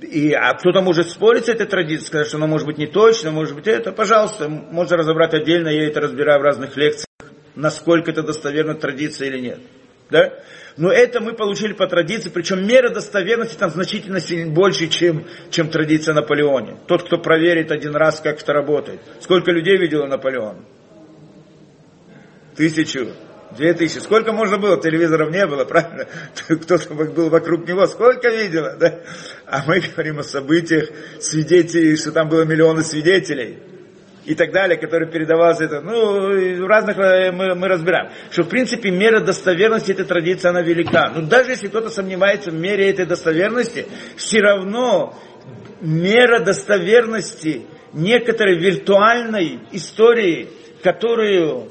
[0.00, 3.30] И, а кто-то может спорить с этой традицией, сказать, что она может быть не точно,
[3.30, 7.06] может быть это, пожалуйста, можно разобрать отдельно, я это разбираю в разных лекциях,
[7.54, 9.58] насколько это достоверна традиция или нет.
[10.10, 10.34] Да?
[10.76, 14.20] Но это мы получили по традиции, причем мера достоверности там значительно
[14.50, 16.76] больше, чем, чем традиция Наполеоне.
[16.86, 19.00] Тот, кто проверит один раз, как это работает.
[19.20, 20.64] Сколько людей видел Наполеон?
[22.54, 23.08] Тысячу.
[23.52, 23.98] Две тысячи.
[23.98, 24.80] Сколько можно было?
[24.80, 26.06] Телевизоров не было, правильно?
[26.48, 27.86] Кто-то был вокруг него.
[27.86, 29.00] Сколько видела, да?
[29.46, 30.88] А мы говорим о событиях,
[31.20, 33.58] свидетелей, что там было миллионы свидетелей
[34.26, 38.90] и так далее, который передавался это, ну, разных э, мы, мы разбираем, что в принципе
[38.90, 41.12] мера достоверности этой традиции, она велика.
[41.14, 45.16] Но даже если кто-то сомневается в мере этой достоверности, все равно
[45.80, 50.48] мера достоверности некоторой виртуальной истории,
[50.82, 51.68] которую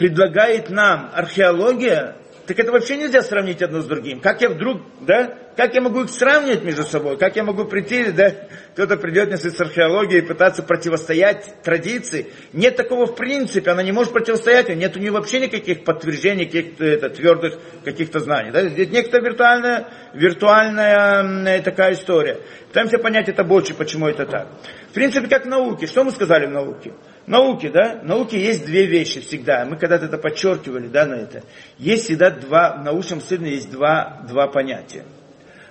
[0.00, 4.20] предлагает нам археология, так это вообще нельзя сравнить одно с другим.
[4.20, 7.18] Как я вдруг, да, как я могу их сравнивать между собой?
[7.18, 8.32] Как я могу прийти, да,
[8.72, 12.28] кто-то придет мне с археологией и пытаться противостоять традиции?
[12.54, 16.86] Нет такого в принципе, она не может противостоять, нет у нее вообще никаких подтверждений, каких-то
[16.86, 18.52] это, твердых каких-то знаний.
[18.52, 18.66] Да?
[18.70, 22.38] Здесь некая виртуальная, виртуальная такая история.
[22.68, 24.48] Пытаемся понять это больше, почему это так.
[24.88, 25.86] В принципе, как в науке.
[25.86, 26.94] Что мы сказали в науке?
[27.26, 29.64] Науке, да, в науке есть две вещи всегда.
[29.64, 31.42] Мы когда-то это подчеркивали, да, на это.
[31.78, 35.04] Есть всегда два, в научном исследовании есть два, два понятия.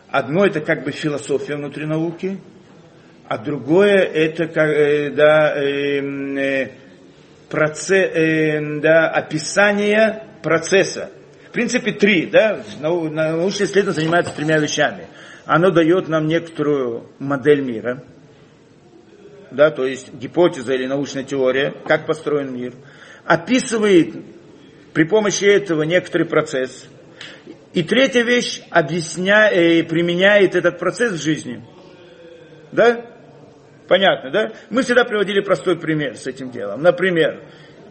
[0.10, 2.40] Одно это как бы философия внутри науки,
[3.28, 6.72] а другое это как, э, да, э, э,
[7.50, 11.12] процесс, э, да, описание процесса.
[11.50, 15.08] В принципе, три, да, научное исследование занимается тремя вещами.
[15.46, 18.04] Оно дает нам некоторую модель мира–
[19.52, 22.74] да, то есть гипотеза или научная теория, как построен мир,
[23.26, 24.16] описывает
[24.94, 26.88] при помощи этого некоторый процесс.
[27.74, 31.64] И третья вещь, объясняет, э, применяет этот процесс в жизни.
[32.72, 33.06] Да?
[33.88, 34.52] Понятно, да?
[34.70, 36.82] Мы всегда приводили простой пример с этим делом.
[36.82, 37.42] Например,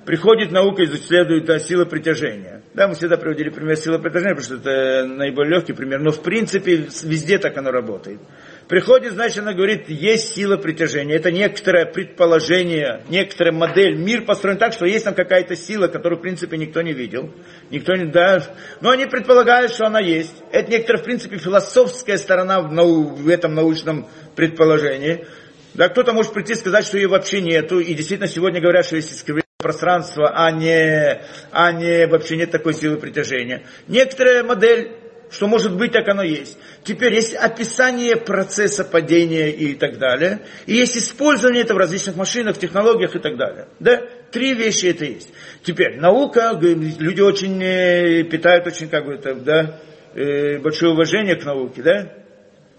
[0.05, 2.63] приходит наука и исследует да, силы притяжения.
[2.75, 6.01] Да, мы всегда приводили пример силы притяжения, потому что это наиболее легкий пример.
[6.01, 8.21] Но в принципе везде так оно работает.
[8.69, 11.17] Приходит, значит, она говорит, есть сила притяжения.
[11.17, 13.97] Это некоторое предположение, некоторая модель.
[13.97, 17.33] Мир построен так, что есть там какая-то сила, которую, в принципе, никто не видел.
[17.71, 18.45] Никто не, да,
[18.83, 20.35] но они предполагают, что она есть.
[20.53, 25.25] Это некоторая, в принципе, философская сторона в, нау, в этом научном предположении.
[25.73, 27.81] Да, кто-то может прийти и сказать, что ее вообще нету.
[27.81, 32.75] И действительно, сегодня говорят, что есть искривление пространства, а не, а не вообще нет такой
[32.75, 33.63] силы притяжения.
[33.87, 34.93] Некоторая модель
[35.31, 36.59] что может быть, так оно есть.
[36.85, 40.41] Теперь есть описание процесса падения и так далее.
[40.67, 43.69] И есть использование этого в различных машинах, технологиях и так далее.
[43.79, 44.03] Да?
[44.31, 45.31] Три вещи это есть.
[45.63, 49.81] Теперь, наука, люди очень э, питают очень, как бы, это, да,
[50.15, 52.13] э, большое уважение к науке, да?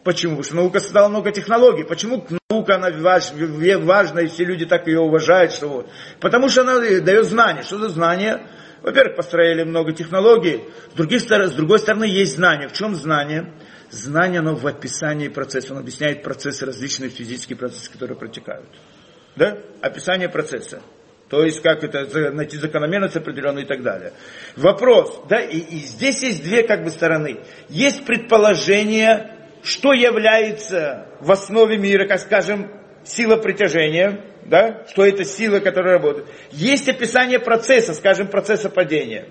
[0.03, 0.38] Почему?
[0.38, 1.83] Потому что наука создала много технологий.
[1.83, 5.51] Почему наука она важ, важна, и все люди так ее уважают?
[5.51, 5.89] Что вот?
[6.19, 7.63] Потому что она дает знания.
[7.63, 8.41] Что за знания?
[8.81, 10.63] Во-первых, построили много технологий.
[10.91, 12.67] С, других, с другой стороны, есть знания.
[12.67, 13.53] В чем знание?
[13.89, 15.71] Знание, оно в описании процесса.
[15.71, 18.69] Оно объясняет процессы, различные физические процессы, которые протекают.
[19.35, 19.57] Да?
[19.81, 20.81] Описание процесса.
[21.29, 24.13] То есть, как это, найти закономерность определенную и так далее.
[24.55, 27.41] Вопрос, да, и, и здесь есть две как бы стороны.
[27.69, 35.59] Есть предположение, что является в основе мира, как скажем, сила притяжения, да, что это сила,
[35.59, 36.27] которая работает.
[36.51, 39.27] Есть описание процесса, скажем, процесса падения.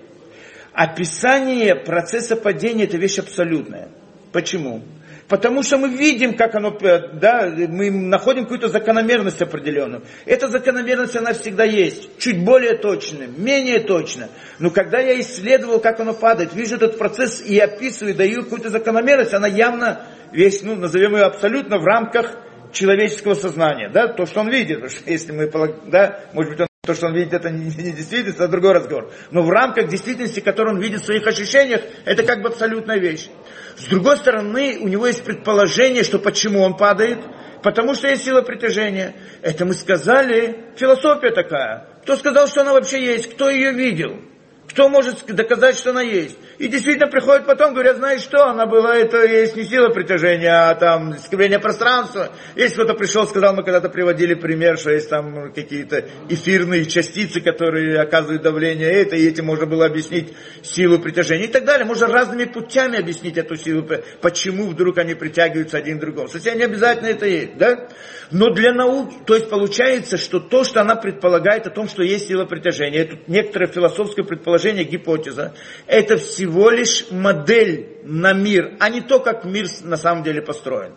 [0.73, 3.89] Описание процесса падения это вещь абсолютная.
[4.31, 4.83] Почему?
[5.29, 10.01] Потому что мы видим, как оно, э, да, мы находим какую-то закономерность определенную.
[10.25, 12.17] Эта закономерность, она всегда есть.
[12.17, 14.29] Чуть более точная, менее точно.
[14.57, 19.33] Но когда я исследовал, как оно падает, вижу этот процесс и описываю, даю какую-то закономерность,
[19.35, 22.35] она явно весь, ну, назовем ее абсолютно в рамках
[22.71, 25.49] человеческого сознания, да, то, что он видит, потому что если мы,
[25.87, 29.11] да, может быть, он, то, что он видит, это не, не действительность, это другой разговор.
[29.31, 33.29] Но в рамках действительности, которую он видит в своих ощущениях, это как бы абсолютная вещь.
[33.77, 37.19] С другой стороны, у него есть предположение, что почему он падает,
[37.61, 39.15] потому что есть сила притяжения.
[39.41, 41.87] Это мы сказали, философия такая.
[42.03, 44.28] Кто сказал, что она вообще есть, кто ее видел?
[44.69, 46.37] Кто может доказать, что она есть?
[46.59, 50.75] И действительно приходят потом, говорят, знаешь что, она была, это есть не сила притяжения, а
[50.75, 52.29] там искривление пространства.
[52.55, 57.99] Есть кто-то пришел, сказал, мы когда-то приводили пример, что есть там какие-то эфирные частицы, которые
[57.99, 61.85] оказывают давление это, и этим можно было объяснить силу притяжения и так далее.
[61.85, 63.87] Можно разными путями объяснить эту силу,
[64.21, 66.27] почему вдруг они притягиваются один к другому.
[66.27, 67.87] Совсем не обязательно это есть, да?
[68.31, 72.27] Но для науки, то есть получается, что то, что она предполагает о том, что есть
[72.27, 75.53] сила притяжения, это некоторое философское предположение, гипотеза,
[75.87, 80.93] это всего лишь модель на мир, а не то, как мир на самом деле построен.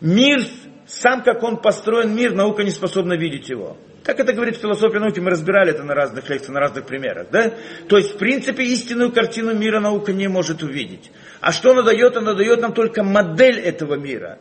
[0.00, 0.44] Мир,
[0.86, 3.76] сам как он построен, мир, наука не способна видеть его.
[4.04, 7.28] Так это говорит философия науки, мы разбирали это на разных лекциях, на разных примерах.
[7.30, 7.52] Да?
[7.88, 11.12] То есть, в принципе, истинную картину мира наука не может увидеть.
[11.40, 12.16] А что она дает?
[12.16, 14.38] Она дает нам только модель этого мира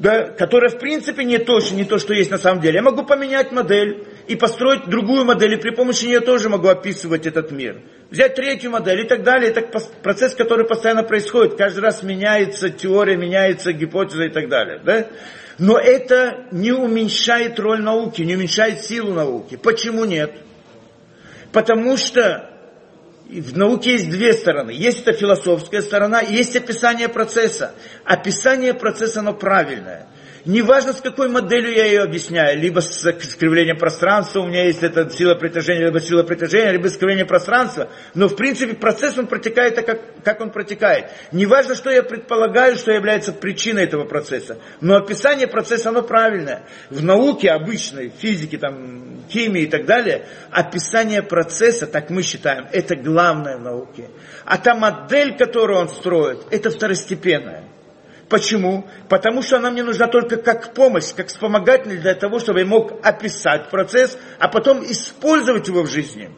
[0.00, 2.76] да, которая в принципе не то, не то, что есть на самом деле.
[2.76, 7.26] Я могу поменять модель и построить другую модель, и при помощи нее тоже могу описывать
[7.26, 7.82] этот мир.
[8.08, 9.50] Взять третью модель и так далее.
[9.50, 9.60] Это
[10.02, 11.56] процесс, который постоянно происходит.
[11.56, 14.80] Каждый раз меняется теория, меняется гипотеза и так далее.
[14.82, 15.06] Да?
[15.58, 19.58] Но это не уменьшает роль науки, не уменьшает силу науки.
[19.62, 20.32] Почему нет?
[21.52, 22.48] Потому что
[23.38, 24.70] в науке есть две стороны.
[24.70, 27.74] Есть эта философская сторона, есть описание процесса.
[28.04, 30.08] Описание процесса, оно правильное.
[30.44, 35.08] Неважно, с какой моделью я ее объясняю, либо с искривлением пространства, у меня есть эта
[35.10, 39.86] сила притяжения, либо сила притяжения, либо искривление пространства, но в принципе процесс он протекает так,
[39.86, 41.10] как, как он протекает.
[41.32, 46.62] Неважно, что я предполагаю, что является причиной этого процесса, но описание процесса, оно правильное.
[46.88, 52.96] В науке обычной, физике, там, химии и так далее, описание процесса, так мы считаем, это
[52.96, 54.08] главное в науке.
[54.46, 57.69] А та модель, которую он строит, это второстепенная.
[58.30, 58.86] Почему?
[59.08, 63.04] Потому что она мне нужна только как помощь, как вспомогательный для того, чтобы я мог
[63.04, 66.30] описать процесс, а потом использовать его в жизни.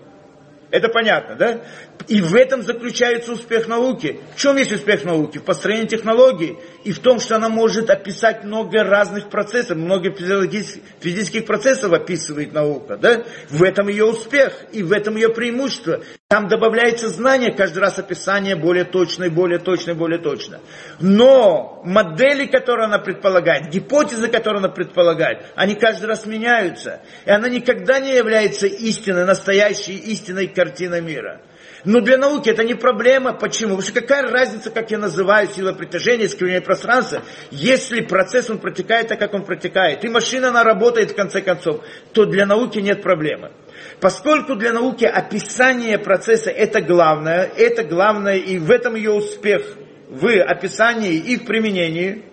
[0.71, 1.61] Это понятно, да?
[2.09, 4.21] И в этом заключается успех науки.
[4.35, 5.39] В чем есть успех науки?
[5.39, 11.47] В построении технологий и в том, что она может описать много разных процессов, много физических
[11.47, 12.97] процессов описывает наука.
[12.97, 13.25] Да?
[13.49, 16.01] В этом ее успех и в этом ее преимущество.
[16.29, 20.61] Там добавляется знание, каждый раз описание более точное, более точное, более точно.
[20.99, 27.03] Но модели, которые она предполагает, гипотезы, которые она предполагает, они каждый раз меняются.
[27.27, 31.43] И она никогда не является истинной, настоящей истинной картиной мира.
[31.85, 33.33] Но для науки это не проблема.
[33.33, 33.77] Почему?
[33.77, 39.09] Потому что какая разница, как я называю сила притяжения, искривление пространства, если процесс он протекает
[39.09, 43.03] так, как он протекает, и машина она работает в конце концов, то для науки нет
[43.03, 43.53] проблемы.
[44.01, 49.77] Поскольку для науки описание процесса это главное, это главное и в этом ее успех
[50.09, 52.25] в описании и в применении,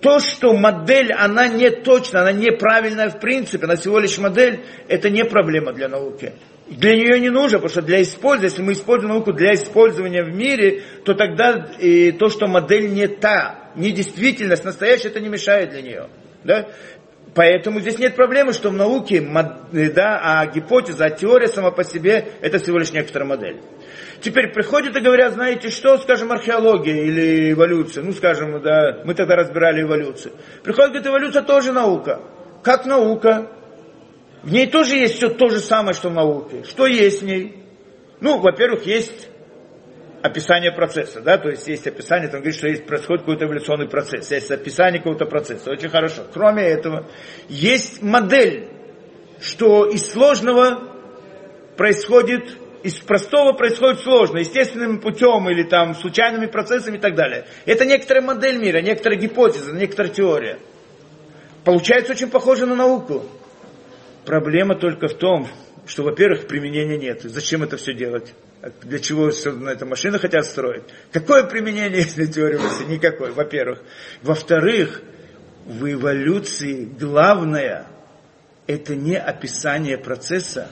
[0.00, 5.08] то, что модель, она не точна, она неправильная в принципе, она всего лишь модель, это
[5.10, 6.32] не проблема для науки.
[6.78, 10.34] Для нее не нужно, потому что для использования, если мы используем науку для использования в
[10.34, 15.70] мире, то тогда и то, что модель не та, не действительность настоящая, это не мешает
[15.70, 16.08] для нее.
[16.44, 16.68] Да?
[17.34, 19.20] Поэтому здесь нет проблемы, что в науке,
[19.72, 23.60] да, а гипотеза, а теория сама по себе, это всего лишь некоторая модель.
[24.20, 29.36] Теперь приходят и говорят, знаете что, скажем, археология или эволюция, ну, скажем, да, мы тогда
[29.36, 30.34] разбирали эволюцию.
[30.62, 32.20] Приходят, говорят, эволюция тоже наука.
[32.62, 33.50] Как наука?
[34.42, 36.64] В ней тоже есть все то же самое, что в науке.
[36.64, 37.64] Что есть в ней?
[38.20, 39.28] Ну, во-первых, есть
[40.22, 44.30] описание процесса, да, то есть есть описание, там говорит, что есть, происходит какой-то эволюционный процесс,
[44.30, 46.22] есть описание какого-то процесса, очень хорошо.
[46.32, 47.08] Кроме этого,
[47.48, 48.68] есть модель,
[49.40, 50.92] что из сложного
[51.76, 57.46] происходит, из простого происходит сложно, естественным путем или там случайными процессами и так далее.
[57.66, 60.58] Это некоторая модель мира, некоторая гипотеза, некоторая теория.
[61.64, 63.24] Получается очень похоже на науку.
[64.24, 65.48] Проблема только в том,
[65.86, 67.22] что, во-первых, применения нет.
[67.22, 68.34] Зачем это все делать?
[68.82, 70.84] Для чего на это машины хотят строить?
[71.12, 72.84] Какое применение, если теория мысли?
[72.84, 73.82] Никакой, во-первых.
[74.22, 75.02] Во-вторых,
[75.66, 77.86] в эволюции главное
[78.66, 80.68] это не описание процесса,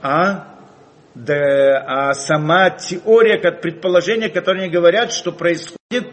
[0.00, 0.54] а,
[1.14, 6.12] да, а сама теория, как предположение, которые говорят, что происходит,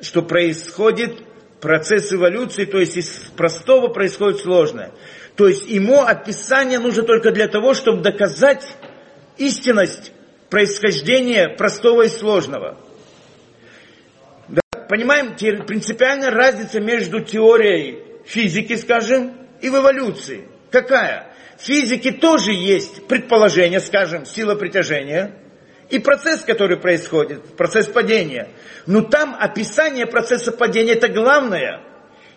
[0.00, 1.22] что происходит
[1.60, 4.92] процесс эволюции, то есть из простого происходит сложное.
[5.36, 8.66] То есть ему описание нужно только для того, чтобы доказать
[9.38, 10.12] истинность
[10.50, 12.78] происхождения простого и сложного.
[14.48, 20.48] Да, понимаем, принципиальная разница между теорией физики, скажем, и в эволюции.
[20.70, 21.34] Какая?
[21.58, 25.36] В физике тоже есть предположение, скажем, сила притяжения
[25.90, 28.48] и процесс, который происходит, процесс падения.
[28.86, 31.82] Но там описание процесса падения это главное.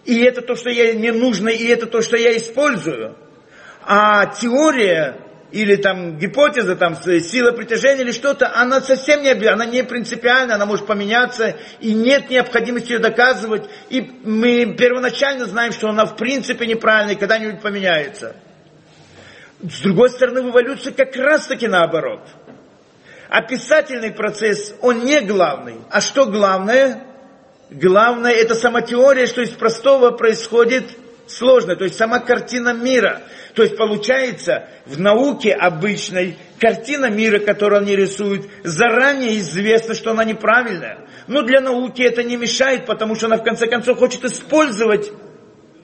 [0.06, 3.16] И это то, что я не нужно, и это то, что я использую.
[3.86, 5.20] А теория
[5.52, 10.66] или там гипотеза, там сила притяжения или что-то, она совсем не, она не принципиальна, она
[10.66, 16.66] может поменяться, и нет необходимости ее доказывать, и мы первоначально знаем, что она в принципе
[16.66, 18.36] неправильная, и когда-нибудь поменяется.
[19.62, 22.22] С другой стороны, в эволюции как раз таки наоборот.
[23.34, 25.78] Описательный процесс, он не главный.
[25.90, 27.04] А что главное?
[27.72, 30.84] Главное, это сама теория, что из простого происходит
[31.26, 33.24] сложное, то есть сама картина мира.
[33.56, 40.26] То есть получается, в науке обычной картина мира, которую они рисуют, заранее известно, что она
[40.26, 41.08] неправильная.
[41.26, 45.12] Но для науки это не мешает, потому что она в конце концов хочет использовать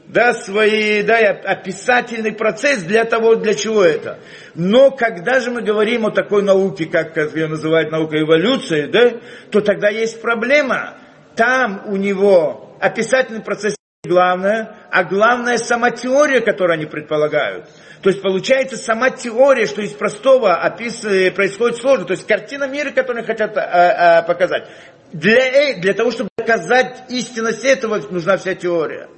[0.09, 4.19] да, свои, да, описательный процесс для того, для чего это.
[4.55, 9.19] Но когда же мы говорим о такой науке, как ее называют наука эволюции, да,
[9.51, 10.95] то тогда есть проблема.
[11.35, 17.67] Там у него описательный процесс главное, а главное сама теория, которую они предполагают.
[18.01, 21.01] То есть получается сама теория, что из простого опис...
[21.35, 22.05] происходит сложно.
[22.05, 24.67] То есть картина мира, которую хотят а, а, показать.
[25.13, 29.09] Для, для того, чтобы доказать истинность этого, нужна вся теория.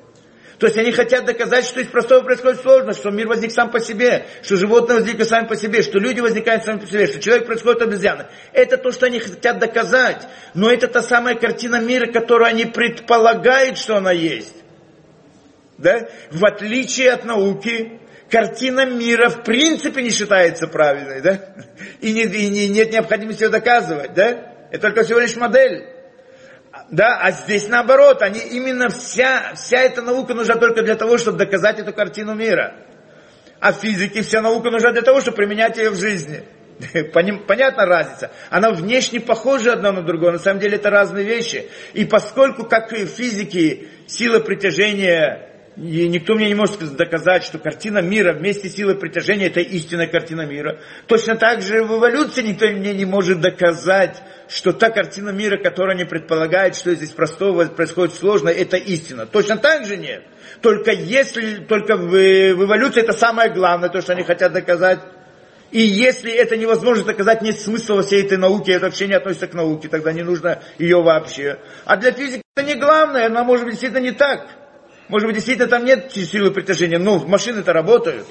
[0.62, 3.80] То есть они хотят доказать, что из простого происходит сложно, что мир возник сам по
[3.80, 7.48] себе, что животные возникли сами по себе, что люди возникают сами по себе, что человек
[7.48, 8.28] происходит обезьяны.
[8.54, 10.28] Это то, что они хотят доказать.
[10.54, 14.56] Но это та самая картина мира, которую они предполагают, что она есть
[15.80, 21.56] да, в отличие от науки, картина мира в принципе не считается правильной, да,
[22.02, 26.01] и, не, и не, нет необходимости ее доказывать, да, это только всего лишь модель.
[26.92, 31.38] Да, а здесь наоборот, они именно вся, вся эта наука нужна только для того, чтобы
[31.38, 32.76] доказать эту картину мира.
[33.62, 36.44] А в физике вся наука нужна для того, чтобы применять ее в жизни.
[37.14, 38.32] Понятна разница?
[38.50, 41.70] Она внешне похожа одна на другую, на самом деле это разные вещи.
[41.94, 47.58] И поскольку, как и в физике, сила притяжения и никто мне не может доказать, что
[47.58, 50.80] картина мира вместе с силой притяжения это истинная картина мира.
[51.08, 55.96] Точно так же в эволюции никто мне не может доказать, что та картина мира, которая
[55.96, 59.26] не предполагает, что здесь простого происходит сложно, это истина.
[59.26, 60.24] Точно так же нет.
[60.62, 65.00] Только если, только в, в эволюции это самое главное, то, что они хотят доказать.
[65.72, 69.48] И если это невозможно доказать, нет смысла во всей этой науке, это вообще не относится
[69.48, 71.60] к науке, тогда не нужно ее вообще.
[71.86, 74.61] А для физики это не главное, она может быть действительно не так.
[75.12, 78.26] Может быть, действительно там нет силы притяжения, но машины-то работают.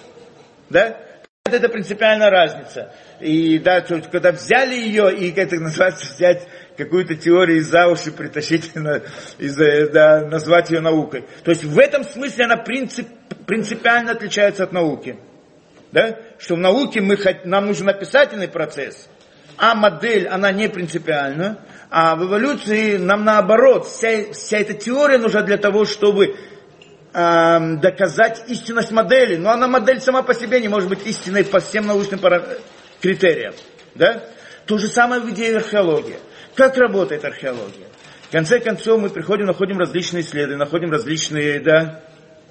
[0.71, 0.97] Да?
[1.45, 2.95] Это принципиальная разница.
[3.21, 8.73] И да, когда взяли ее, и как это называется, взять какую-то теорию из-за уши, притащить,
[9.39, 9.57] из,
[9.93, 11.27] да, назвать ее наукой.
[11.45, 13.07] То есть в этом смысле она принцип,
[13.47, 15.19] принципиально отличается от науки.
[15.93, 16.17] Да?
[16.39, 19.07] Что в науке мы, нам нужен описательный процесс,
[19.59, 21.59] а модель, она не принципиальна,
[21.91, 26.37] а в эволюции нам наоборот, вся, вся эта теория нужна для того, чтобы
[27.13, 31.61] э, доказать истинность модели, но она модель сама по себе не может быть истинной по
[31.61, 32.21] всем научным
[33.01, 33.55] критериям.
[33.95, 34.25] Да?
[34.67, 36.19] То же самое в идее археологии.
[36.55, 37.87] Как работает археология?
[38.29, 42.01] В конце концов мы приходим, находим различные исследования, находим различные, да,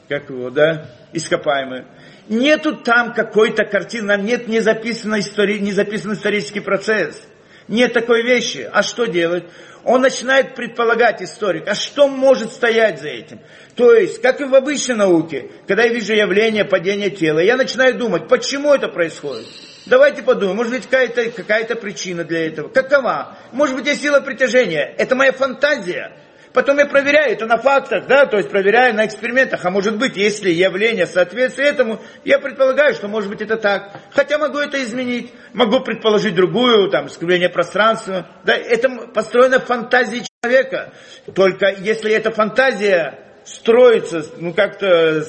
[0.09, 1.85] как его, да, ископаемые.
[2.27, 7.21] Нету там какой-то картины, нет не записан, истори, не записан исторический процесс.
[7.69, 8.67] Нет такой вещи.
[8.71, 9.45] А что делать?
[9.83, 13.39] Он начинает предполагать историк, а что может стоять за этим?
[13.79, 17.97] То есть, как и в обычной науке, когда я вижу явление падения тела, я начинаю
[17.97, 19.47] думать, почему это происходит.
[19.85, 22.67] Давайте подумаем, может быть какая-то какая причина для этого.
[22.67, 23.37] Какова?
[23.53, 24.93] Может быть есть сила притяжения.
[24.97, 26.11] Это моя фантазия.
[26.51, 29.63] Потом я проверяю это на фактах, да, то есть проверяю на экспериментах.
[29.63, 33.97] А может быть, если явление соответствует этому, я предполагаю, что может быть это так.
[34.11, 35.31] Хотя могу это изменить.
[35.53, 38.27] Могу предположить другую, там, искривление пространства.
[38.43, 40.91] Да, это построено в фантазии человека.
[41.33, 45.23] Только если эта фантазия строится, ну как-то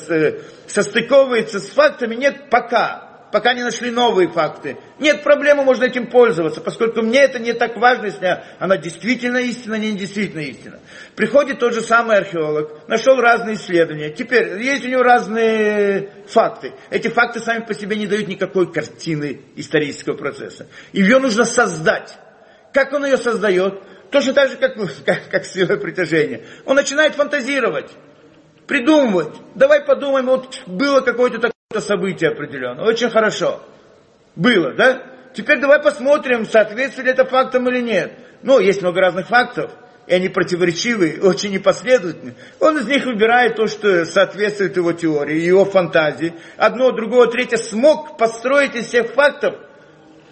[0.67, 4.79] состыковывается с фактами, нет пока пока не нашли новые факты.
[4.99, 9.77] Нет проблемы, можно этим пользоваться, поскольку мне это не так важно, если она действительно истина,
[9.77, 10.81] не действительно истина.
[11.17, 14.11] Приходит тот же самый археолог, нашел разные исследования.
[14.11, 16.73] Теперь есть у него разные факты.
[16.91, 20.67] Эти факты сами по себе не дают никакой картины исторического процесса.
[20.93, 22.19] Ее нужно создать.
[22.73, 23.83] Как он ее создает?
[24.11, 26.45] Точно так же, как, как, как сила притяжения.
[26.65, 27.91] Он начинает фантазировать
[28.71, 29.35] придумывать.
[29.57, 32.85] Давай подумаем, вот было какое-то такое событие определенное.
[32.85, 33.61] Очень хорошо.
[34.37, 35.03] Было, да?
[35.35, 38.13] Теперь давай посмотрим, соответствует ли это фактам или нет.
[38.45, 39.73] Ну, есть много разных фактов,
[40.07, 42.37] и они противоречивые, очень непоследовательные.
[42.61, 46.35] Он из них выбирает то, что соответствует его теории, его фантазии.
[46.57, 49.57] Одно, другое, третье смог построить из всех фактов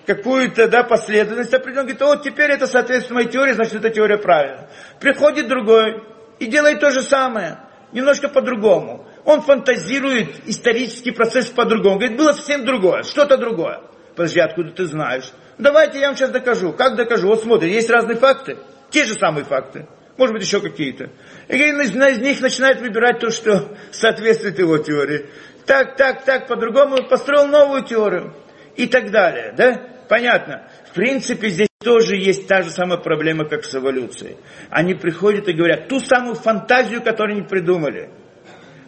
[0.06, 1.96] какую-то да, последовательность определенную.
[1.96, 4.68] Говорит, вот теперь это соответствует моей теории, значит, эта теория правильная.
[5.00, 6.04] Приходит другой
[6.38, 7.58] и делает то же самое,
[7.92, 11.98] немножко по-другому он фантазирует исторический процесс по-другому.
[11.98, 13.82] Говорит, было совсем другое, что-то другое.
[14.16, 15.30] Подожди, откуда ты знаешь?
[15.58, 16.72] Давайте я вам сейчас докажу.
[16.72, 17.28] Как докажу?
[17.28, 18.56] Вот смотри, есть разные факты,
[18.90, 19.86] те же самые факты.
[20.16, 21.10] Может быть, еще какие-то.
[21.48, 25.26] И из, из них начинает выбирать то, что соответствует его теории.
[25.66, 28.34] Так, так, так, по-другому построил новую теорию.
[28.76, 29.52] И так далее.
[29.56, 29.78] Да?
[30.08, 30.70] Понятно.
[30.90, 34.36] В принципе, здесь тоже есть та же самая проблема, как с эволюцией.
[34.70, 38.10] Они приходят и говорят ту самую фантазию, которую они придумали–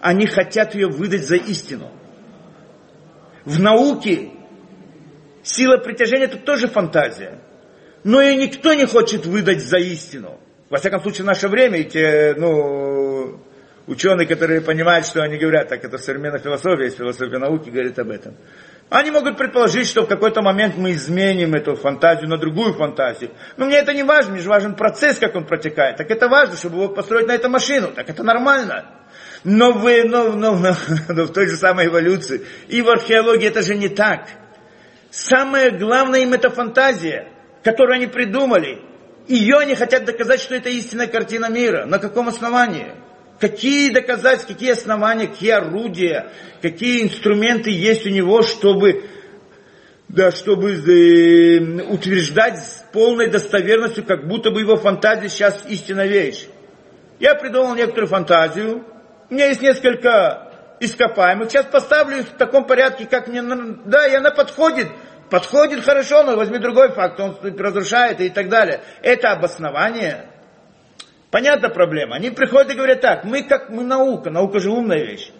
[0.00, 1.90] они хотят ее выдать за истину.
[3.44, 4.30] В науке
[5.42, 7.38] сила притяжения это тоже фантазия.
[8.02, 10.40] Но ее никто не хочет выдать за истину.
[10.70, 13.40] Во всяком случае, в наше время эти, ну,
[13.86, 18.10] ученые, которые понимают, что они говорят, так это современная философия, есть философия науки, говорит об
[18.10, 18.36] этом.
[18.90, 23.30] Они могут предположить, что в какой-то момент мы изменим эту фантазию на другую фантазию.
[23.56, 25.96] Но мне это не важно, мне же важен процесс, как он протекает.
[25.96, 27.92] Так это важно, чтобы его построить на эту машину.
[27.94, 28.86] Так это нормально.
[29.44, 30.74] Но, вы, но, но, но,
[31.08, 32.44] но в той же самой эволюции.
[32.66, 34.26] И в археологии это же не так.
[35.12, 37.28] Самое главное им это фантазия,
[37.62, 38.82] которую они придумали.
[39.28, 41.86] Ее они хотят доказать, что это истинная картина мира.
[41.86, 42.92] На каком основании?
[43.40, 46.30] Какие доказать, какие основания, какие орудия,
[46.60, 49.04] какие инструменты есть у него, чтобы,
[50.08, 56.46] да, чтобы э, утверждать с полной достоверностью, как будто бы его фантазия сейчас истинная вещь.
[57.18, 58.84] Я придумал некоторую фантазию,
[59.30, 61.50] у меня есть несколько ископаемых.
[61.50, 63.42] Сейчас поставлю их в таком порядке, как мне...
[63.86, 64.88] Да, и она подходит.
[65.30, 68.82] Подходит хорошо, но возьми другой факт, он разрушает и так далее.
[69.00, 70.29] Это обоснование.
[71.30, 72.16] Понятна проблема.
[72.16, 75.30] Они приходят и говорят так, мы как мы наука, наука же умная вещь.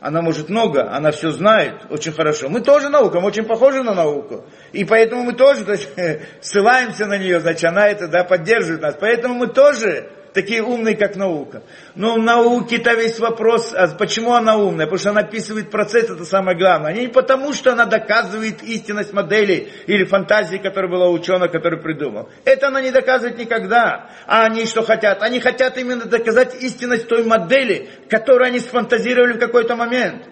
[0.00, 2.48] Она может много, она все знает очень хорошо.
[2.48, 4.44] Мы тоже наука, мы очень похожи на науку.
[4.72, 5.88] И поэтому мы тоже то есть,
[6.40, 8.96] ссылаемся на нее, значит, она это да, поддерживает нас.
[9.00, 11.62] Поэтому мы тоже такие умные, как наука.
[11.94, 14.86] Но в науке-то весь вопрос, а почему она умная?
[14.86, 16.92] Потому что она описывает процесс, это самое главное.
[16.92, 22.28] А не потому, что она доказывает истинность модели или фантазии, которая была ученого, который придумал.
[22.44, 24.10] Это она не доказывает никогда.
[24.26, 25.22] А они что хотят?
[25.22, 30.22] Они хотят именно доказать истинность той модели, которую они сфантазировали в какой-то момент.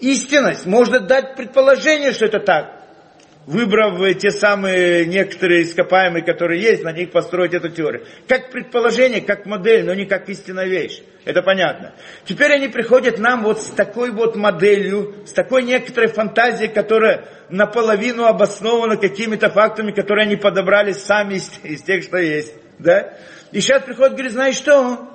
[0.00, 0.66] Истинность.
[0.66, 2.75] Можно дать предположение, что это так
[3.46, 8.04] выбрав те самые некоторые ископаемые, которые есть, на них построить эту теорию.
[8.28, 11.00] Как предположение, как модель, но не как истинная вещь.
[11.24, 11.94] Это понятно.
[12.24, 18.24] Теперь они приходят нам вот с такой вот моделью, с такой некоторой фантазией, которая наполовину
[18.24, 22.54] обоснована какими-то фактами, которые они подобрали сами из, из тех, что есть.
[22.78, 23.14] Да?
[23.52, 25.12] И сейчас приходят и говорят, знаешь что?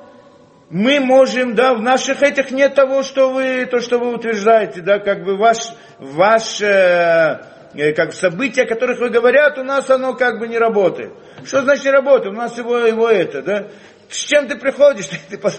[0.74, 5.00] мы можем, да, в наших этих нет того, что вы, то, что вы утверждаете, да,
[5.00, 5.58] как бы ваш,
[6.00, 7.61] ваш э, Э,
[7.96, 11.14] как события, о которых вы говорят, у нас оно как бы не работает.
[11.46, 12.34] Что значит не работает?
[12.34, 13.68] У нас его, его это, да?
[14.10, 15.08] С чем ты приходишь?
[15.30, 15.52] Ты, ты,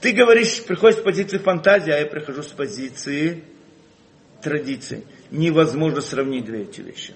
[0.00, 3.44] ты говоришь, приходишь с позиции фантазии, а я прихожу с позиции
[4.42, 5.04] традиции.
[5.30, 7.14] Невозможно сравнить две эти вещи.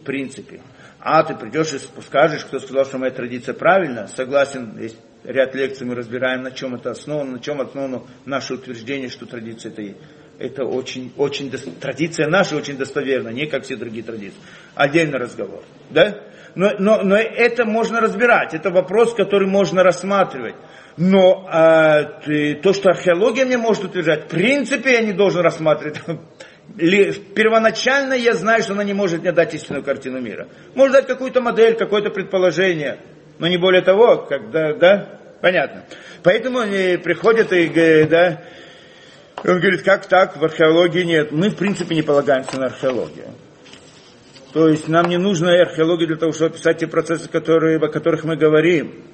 [0.00, 0.60] В принципе.
[0.98, 5.86] А ты придешь и скажешь, кто сказал, что моя традиция правильна, согласен, есть ряд лекций
[5.86, 9.98] мы разбираем, на чем это основано, на чем основано наше утверждение, что традиция это есть
[10.38, 14.38] это очень, очень, традиция наша очень достоверна, не как все другие традиции.
[14.74, 15.62] Отдельный разговор.
[15.90, 16.22] Да?
[16.54, 20.54] Но, но, но это можно разбирать, это вопрос, который можно рассматривать.
[20.96, 26.00] Но э, ты, то, что археология мне может утверждать, в принципе я не должен рассматривать.
[27.34, 30.48] Первоначально я знаю, что она не может мне дать истинную картину мира.
[30.74, 33.00] Может дать какую-то модель, какое-то предположение,
[33.38, 35.84] но не более того, когда, да, понятно.
[36.22, 38.40] Поэтому они приходят и говорят,
[39.42, 41.32] да, он говорит, как так, в археологии нет.
[41.32, 43.28] Мы, в принципе, не полагаемся на археологию.
[44.52, 48.24] То есть нам не нужна археология для того, чтобы описать те процессы, которые, о которых
[48.24, 49.04] мы говорим.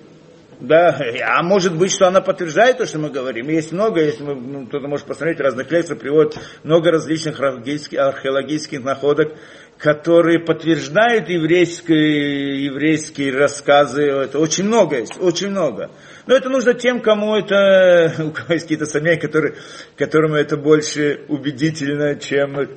[0.60, 0.96] Да,
[1.26, 3.48] а может быть, что она подтверждает то, что мы говорим.
[3.48, 9.32] Есть много, если мы, ну, кто-то может посмотреть, разных лекций приводят много различных археологических находок,
[9.78, 14.04] которые подтверждают еврейские, еврейские рассказы.
[14.04, 15.90] Это очень много есть, очень много.
[16.26, 19.54] Но это нужно тем, кому это, у кого есть какие-то сомнения, которые,
[19.96, 22.68] которым это больше убедительно, чем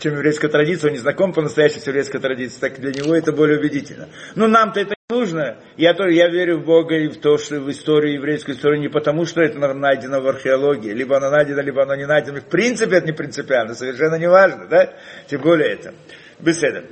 [0.00, 3.58] чем еврейская традиция, он не знаком по-настоящему с еврейской традицией, так для него это более
[3.58, 4.08] убедительно.
[4.36, 5.58] Но нам-то это нужно.
[5.76, 8.88] Я, тоже, я верю в Бога и в то, что в историю, еврейскую историю, не
[8.88, 10.92] потому, что это найдено в археологии.
[10.92, 12.40] Либо оно найдено, либо оно не найдено.
[12.40, 14.94] В принципе, это не принципиально, совершенно не важно, да?
[15.26, 15.94] Тем более это.
[16.38, 16.84] Беседа.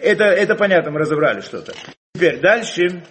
[0.00, 1.72] Это, это понятно, мы разобрали что-то.
[2.14, 3.02] Теперь дальше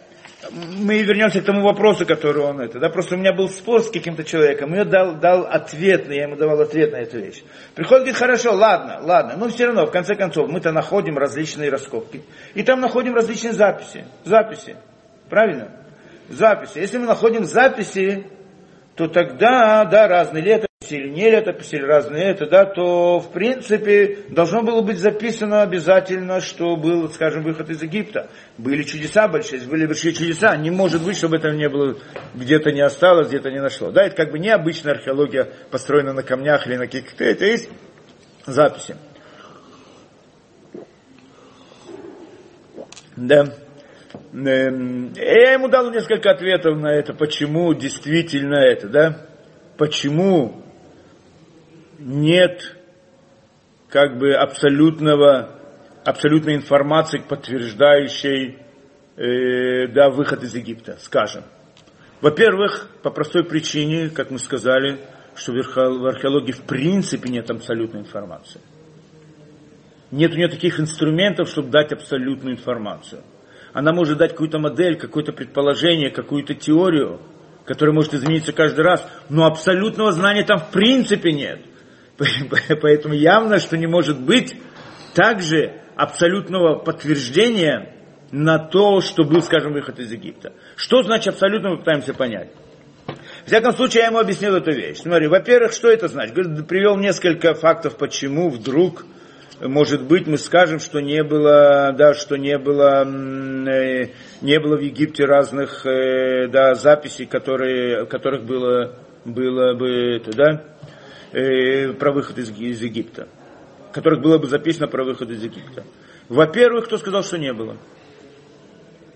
[0.51, 3.89] мы вернемся к тому вопросу, который он это, да, просто у меня был спор с
[3.89, 7.43] каким-то человеком, я дал, дал ответ, я ему давал ответ на эту вещь.
[7.75, 12.21] Приходит, говорит, хорошо, ладно, ладно, но все равно, в конце концов, мы-то находим различные раскопки,
[12.53, 14.75] и там находим различные записи, записи,
[15.29, 15.71] правильно?
[16.29, 16.79] Записи.
[16.79, 18.27] Если мы находим записи,
[18.95, 24.61] то тогда, да, разные лета, не летописи, или разные это, да, то в принципе должно
[24.63, 28.29] было быть записано обязательно, что был, скажем, выход из Египта.
[28.57, 30.55] Были чудеса большие, были большие чудеса.
[30.55, 31.97] Не может быть, чтобы этого не было,
[32.35, 33.91] где-то не осталось, где-то не нашло.
[33.91, 37.69] Да, это как бы необычная археология, построена на камнях или на каких-то, это есть
[38.45, 38.95] записи.
[43.15, 43.45] Да.
[44.33, 49.27] Эм, я ему дал несколько ответов на это, почему действительно это, да,
[49.77, 50.63] почему
[51.99, 52.75] нет
[53.89, 55.59] как бы абсолютного,
[56.05, 58.57] абсолютной информации, подтверждающей
[59.17, 61.43] э, да, выход из Египта, скажем.
[62.21, 64.99] Во-первых, по простой причине, как мы сказали,
[65.35, 68.61] что в археологии в принципе нет абсолютной информации.
[70.11, 73.21] Нет у нее таких инструментов, чтобы дать абсолютную информацию.
[73.73, 77.21] Она может дать какую-то модель, какое-то предположение, какую-то теорию,
[77.65, 81.59] которая может измениться каждый раз, но абсолютного знания там в принципе нет.
[82.81, 84.55] Поэтому явно, что не может быть
[85.13, 87.93] также абсолютного подтверждения
[88.31, 90.53] на то, что был, скажем, выход из Египта.
[90.75, 92.49] Что значит абсолютно, мы пытаемся понять.
[93.43, 94.97] В всяком случае, я ему объяснил эту вещь.
[94.97, 96.35] Смотри, во-первых, что это значит?
[96.67, 99.05] Привел несколько фактов, почему вдруг,
[99.59, 104.09] может быть, мы скажем, что не было, да, что не было, э,
[104.41, 108.95] не было в Египте разных, э, да, записей, которые, которых было,
[109.25, 110.63] было бы, это, да,
[111.31, 113.27] э, про выход из, из Египта,
[113.91, 115.83] которых было бы записано про выход из Египта.
[116.27, 117.77] Во-первых, кто сказал, что не было?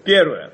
[0.03, 0.51] Первое.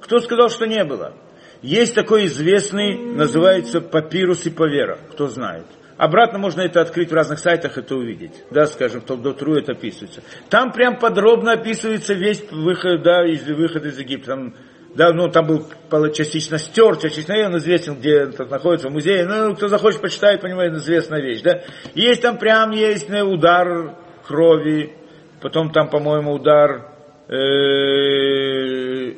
[0.00, 1.14] Кто сказал, что не было?
[1.62, 5.64] Есть такой известный, называется папирус и повера, кто знает.
[5.96, 8.44] Обратно можно это открыть в разных сайтах, это увидеть.
[8.50, 10.22] Да, скажем, в Толдотру это описывается.
[10.50, 14.32] Там прям подробно описывается весь выход, да, из, выход из Египта.
[14.32, 14.54] Там
[14.94, 15.66] да, ну, там был
[16.12, 19.26] частично стер, частично он известен, где это находится в музее.
[19.26, 21.62] Ну, кто захочет, почитает, понимает, известная вещь, да.
[21.94, 24.94] Есть там прям, есть э, удар крови,
[25.40, 26.92] потом там, по-моему, удар
[27.28, 29.14] э,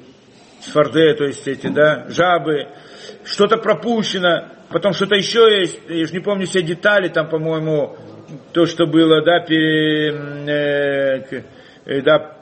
[0.62, 2.68] сфорде, то есть эти, да, жабы,
[3.24, 7.96] что-то пропущено, потом что-то еще есть, я же не помню все детали, там, по-моему,
[8.52, 10.10] то, что было, да, пере,
[10.48, 11.42] э,
[11.84, 12.35] э, да,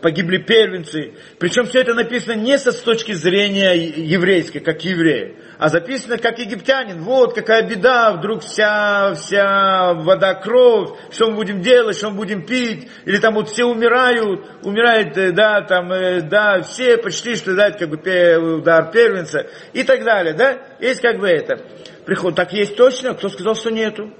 [0.00, 1.14] погибли первенцы.
[1.38, 6.38] Причем все это написано не со с точки зрения еврейской, как евреи, а записано как
[6.38, 7.02] египтянин.
[7.02, 12.46] Вот какая беда, вдруг вся, вся вода кровь, что мы будем делать, что мы будем
[12.46, 17.54] пить, или там вот все умирают, умирает, э, да, там, э, да, все почти, что
[17.54, 21.60] дать как бы удар первенца и так далее, да, есть как бы это.
[22.06, 24.12] Приход, так есть точно, кто сказал, что нету?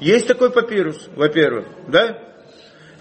[0.00, 2.33] Есть такой папирус, во-первых, да?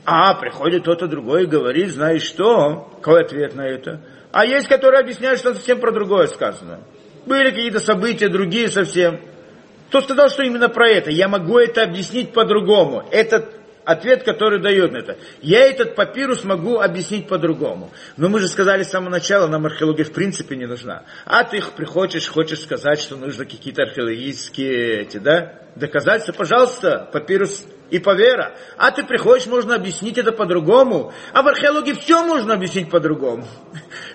[0.06, 2.92] А приходит кто-то другой и говорит, знаешь что?
[3.02, 4.02] Какой ответ на это?
[4.32, 6.82] А есть, которые объясняют, что совсем про другое сказано.
[7.26, 9.22] Были какие-то события, другие совсем.
[9.88, 11.12] Кто сказал, что именно про это?
[11.12, 13.08] Я могу это объяснить по-другому.
[13.12, 13.54] Этот
[13.86, 15.18] ответ, который дает на это.
[15.42, 17.92] Я этот папирус могу объяснить по-другому.
[18.18, 21.04] Но мы же сказали с самого начала, нам археология в принципе не нужна.
[21.26, 28.00] А ты приходишь, хочешь сказать, что нужно какие-то археологические эти, да, доказательства, пожалуйста, папирус и
[28.00, 28.56] повера.
[28.76, 31.14] А ты приходишь, можно объяснить это по-другому.
[31.32, 33.48] А в археологии все можно объяснить по-другому.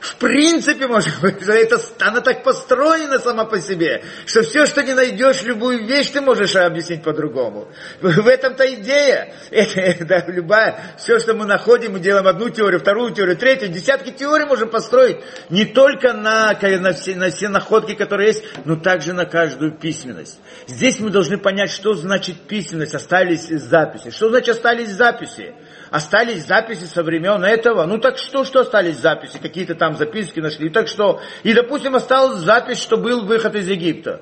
[0.01, 4.95] В принципе, может быть, это, она так построена сама по себе, что все, что не
[4.95, 7.68] найдешь, любую вещь ты можешь объяснить по-другому.
[8.01, 9.33] В этом-то идея.
[9.51, 14.11] Это, да, любая, все, что мы находим, мы делаем одну теорию, вторую теорию, третью, десятки
[14.11, 15.18] теорий можем построить
[15.51, 20.39] не только на, на, все, на все находки, которые есть, но также на каждую письменность.
[20.66, 24.11] Здесь мы должны понять, что значит письменность, остались записи.
[24.11, 25.55] Что значит остались записи?
[25.91, 27.84] Остались записи со времен этого.
[27.86, 29.39] Ну так что, что остались записи?
[29.41, 30.68] Какие-то там записки нашли.
[30.70, 31.20] Так что?
[31.43, 34.20] И, допустим, осталась запись, что был выход из Египта.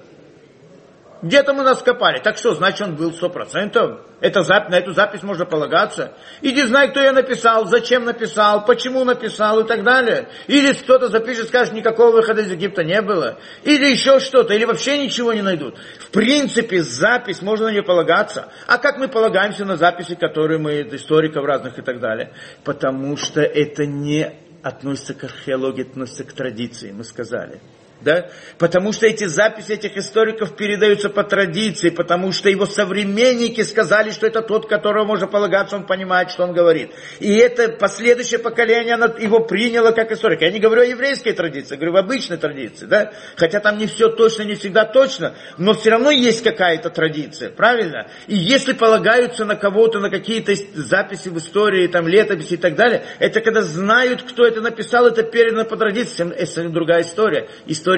[1.27, 2.21] Где-то мы нас копали.
[2.21, 4.01] Так что, значит, он был сто процентов?
[4.21, 6.13] Это, на эту запись можно полагаться.
[6.41, 10.29] Иди знай, кто я написал, зачем написал, почему написал и так далее.
[10.47, 13.39] Или кто-то запишет, скажет, никакого выхода из Египта не было.
[13.65, 15.77] Или еще что-то, или вообще ничего не найдут.
[15.99, 18.49] В принципе, запись, можно на нее полагаться.
[18.69, 22.33] А как мы полагаемся на записи, которые мы, историков разных и так далее?
[22.63, 27.61] Потому что это не относится к археологии, относится к традиции, мы сказали
[28.01, 28.29] да?
[28.59, 34.27] Потому что эти записи этих историков передаются по традиции, потому что его современники сказали, что
[34.27, 36.91] это тот, которого можно полагаться, он понимает, что он говорит.
[37.21, 40.43] И это последующее поколение оно его приняло как историк.
[40.43, 43.13] Я не говорю о еврейской традиции, я говорю в обычной традиции, да?
[43.37, 48.09] Хотя там не все точно, не всегда точно, но все равно есть какая-то традиция, правильно?
[48.27, 53.05] И если полагаются на кого-то, на какие-то записи в истории, там, летописи и так далее,
[53.19, 57.49] это когда знают, кто это написал, это передано по традициям, это другая история история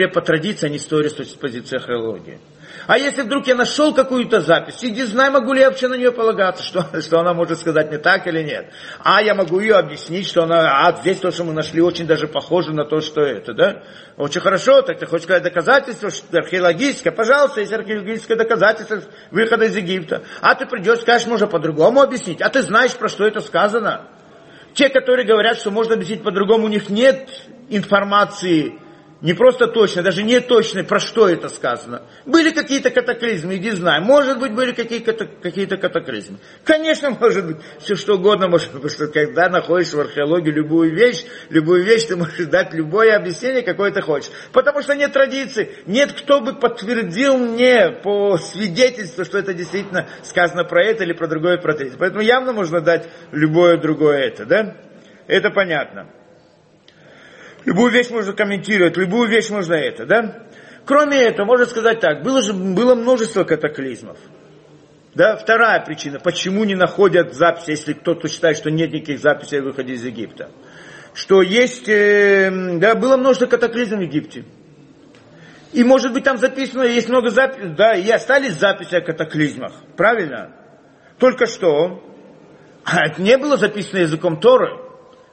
[0.09, 2.39] по традиции, а не история с позиции археологии.
[2.86, 6.12] А если вдруг я нашел какую-то запись, иди знай, могу ли я вообще на нее
[6.12, 8.70] полагаться, что, что она может сказать не так или нет.
[9.01, 12.28] А я могу ее объяснить, что она, а здесь то, что мы нашли, очень даже
[12.28, 13.82] похоже на то, что это, да?
[14.16, 17.12] Очень хорошо, так ты хочешь сказать доказательство что археологическое?
[17.12, 20.22] Пожалуйста, есть археологическое доказательство выхода из Египта.
[20.41, 22.41] А ты придешь, скажешь, можно по-другому объяснить.
[22.41, 24.09] А ты знаешь, про что это сказано.
[24.74, 27.28] Те, которые говорят, что можно объяснить по-другому, у них нет
[27.68, 28.78] информации
[29.21, 32.03] не просто точно, даже не точно, про что это сказано.
[32.25, 34.01] Были какие-то катаклизмы, иди знай.
[34.01, 36.39] Может быть, были какие-то, какие-то катаклизмы.
[36.64, 41.25] Конечно, может быть, все что угодно может быть, что когда находишь в археологии любую вещь,
[41.51, 44.31] любую вещь ты можешь дать любое объяснение, какое ты хочешь.
[44.53, 50.62] Потому что нет традиции, нет кто бы подтвердил мне по свидетельству, что это действительно сказано
[50.62, 51.97] про это или про другое, про третье.
[51.99, 54.77] Поэтому явно можно дать любое другое это, да?
[55.27, 56.09] Это понятно.
[57.69, 60.47] Любую вещь можно комментировать, любую вещь можно это, да?
[60.87, 64.16] Кроме этого, можно сказать так, было же было множество катаклизмов.
[65.14, 69.64] Да, вторая причина, почему не находят записи, если кто-то считает, что нет никаких записей о
[69.64, 70.49] выходе из Египта.
[71.12, 74.47] Что есть, э, да, было множество катаклизмов в Египте.
[75.75, 79.73] И может быть там записано, есть много записей, да, и остались записи о катаклизмах.
[79.95, 80.53] Правильно?
[81.19, 82.03] Только что,
[82.83, 84.88] а это не было записано языком Торы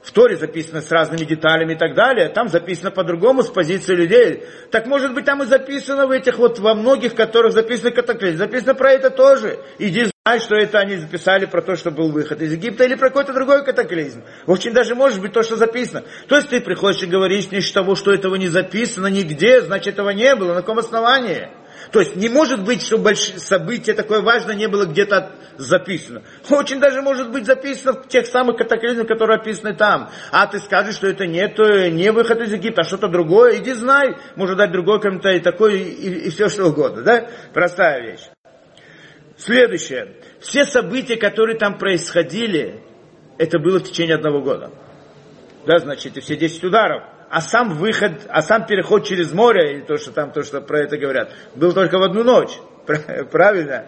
[0.06, 4.44] в Торе записано с разными деталями и так далее, там записано по-другому с позиции людей.
[4.70, 8.38] Так может быть там и записано в этих вот, во многих, которых записано катаклизм.
[8.38, 9.58] Записано про это тоже.
[9.80, 13.08] Иди знай, что это они записали про то, что был выход из Египта или про
[13.08, 14.22] какой-то другой катаклизм.
[14.46, 16.04] Очень даже может быть то, что записано.
[16.28, 20.10] То есть ты приходишь и говоришь не того, что этого не записано нигде, значит этого
[20.10, 20.54] не было.
[20.54, 21.48] На каком основании?
[21.96, 26.24] То есть не может быть, что большое событие такое важное не было где-то записано.
[26.50, 30.10] Очень даже может быть записано в тех самых катаклизмах, которые описаны там.
[30.30, 33.56] А ты скажешь, что это нет, не выход из Египта, а что-то другое.
[33.56, 37.00] Иди знай, может дать другой комментарий, такой и, и все что угодно.
[37.00, 37.30] Да?
[37.54, 38.28] Простая вещь.
[39.38, 40.16] Следующее.
[40.38, 42.82] Все события, которые там происходили,
[43.38, 44.70] это было в течение одного года.
[45.66, 49.82] Да, значит, и все 10 ударов– а сам выход, а сам переход через море, и
[49.82, 52.58] то, что там, то, что про это говорят, был только в одну ночь.
[53.30, 53.86] Правильно?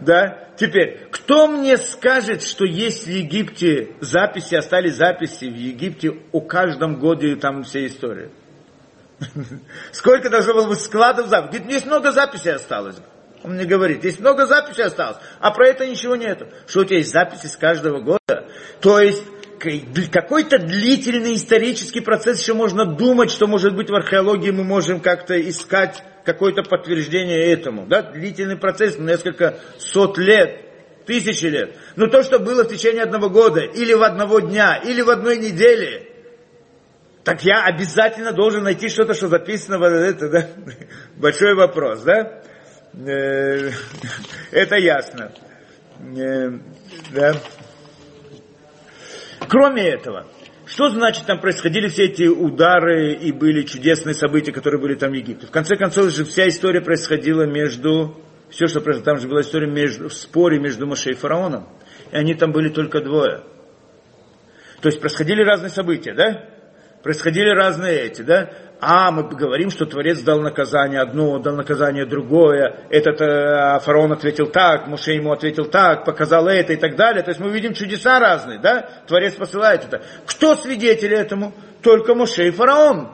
[0.00, 0.48] Да?
[0.56, 6.98] Теперь, кто мне скажет, что есть в Египте записи, остались записи в Египте о каждом
[6.98, 8.30] годе там все истории?
[9.92, 11.58] Сколько должно было быть складов записей?
[11.58, 12.96] Говорит, есть много записей осталось.
[13.42, 16.48] Он мне говорит, есть много записей осталось, а про это ничего нету.
[16.66, 18.48] Что у тебя есть записи с каждого года?
[18.80, 19.22] То есть
[19.58, 25.40] какой-то длительный исторический процесс еще можно думать, что может быть в археологии мы можем как-то
[25.40, 27.86] искать какое-то подтверждение этому.
[27.86, 28.02] Да?
[28.02, 31.76] Длительный процесс, несколько сот лет, тысячи лет.
[31.96, 35.38] Но то, что было в течение одного года, или в одного дня, или в одной
[35.38, 36.08] неделе,
[37.24, 40.48] так я обязательно должен найти что-то, что записано в это, да?
[41.16, 42.42] Большой вопрос, да?
[42.92, 43.70] Э,
[44.52, 45.32] это ясно.
[46.16, 46.50] Э,
[47.12, 47.34] да?
[49.48, 50.26] Кроме этого,
[50.66, 55.14] что значит там происходили все эти удары и были чудесные события, которые были там в
[55.14, 55.46] Египте?
[55.46, 58.16] В конце концов же вся история происходила между,
[58.50, 61.68] все, что происходило, там же была история между, в споре между Моше и фараоном.
[62.12, 63.42] И они там были только двое.
[64.80, 66.54] То есть происходили разные события, да?
[67.04, 68.50] происходили разные эти, да,
[68.86, 74.46] а мы говорим, что Творец дал наказание одно, дал наказание другое, этот э, фараон ответил
[74.46, 77.22] так, Муше ему ответил так, показал это и так далее.
[77.22, 78.86] То есть мы видим чудеса разные, да?
[79.06, 80.02] Творец посылает это.
[80.26, 81.54] Кто свидетели этому?
[81.82, 83.10] Только Муше и фараон.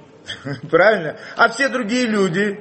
[0.70, 1.16] Правильно?
[1.36, 2.60] А все другие люди,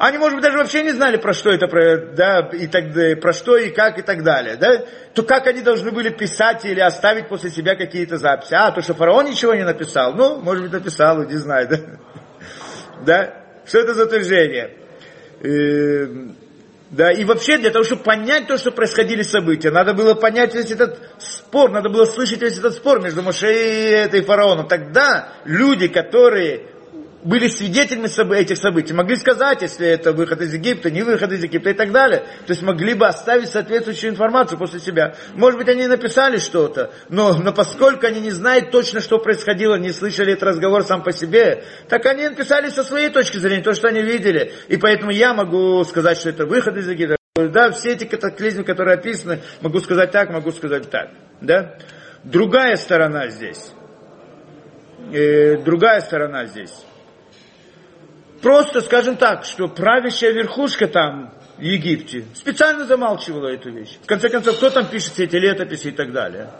[0.00, 3.34] они, может быть, даже вообще не знали, про что это, про, да, и так, про
[3.34, 4.86] что и как и так далее, да?
[5.12, 8.54] То как они должны были писать или оставить после себя какие-то записи?
[8.54, 10.14] А, то, что фараон ничего не написал.
[10.14, 11.76] Ну, может быть, написал, не знаю, да?
[13.04, 13.34] Да?
[13.66, 14.74] Что это за утверждение?
[15.42, 16.34] Эм,
[16.88, 20.70] да, и вообще для того, чтобы понять то, что происходили события, надо было понять весь
[20.70, 24.66] этот спор, надо было слышать весь этот спор между Моше и этой фараоном.
[24.66, 26.70] Тогда люди, которые
[27.22, 31.70] были свидетелями этих событий, могли сказать, если это выход из Египта, не выход из Египта
[31.70, 32.20] и так далее.
[32.46, 35.14] То есть могли бы оставить соответствующую информацию после себя.
[35.34, 39.92] Может быть, они написали что-то, но, но поскольку они не знают точно, что происходило, не
[39.92, 43.88] слышали этот разговор сам по себе, так они написали со своей точки зрения, то, что
[43.88, 44.52] они видели.
[44.68, 47.16] И поэтому я могу сказать, что это выход из Египта.
[47.36, 51.10] Да, все эти катаклизмы, которые описаны, могу сказать так, могу сказать так.
[51.40, 51.76] Да?
[52.24, 53.72] Другая сторона здесь.
[55.12, 56.84] Э, другая сторона здесь
[58.42, 63.98] просто, скажем так, что правящая верхушка там, в Египте, специально замалчивала эту вещь.
[64.02, 66.50] В конце концов, кто там пишет все эти летописи и так далее?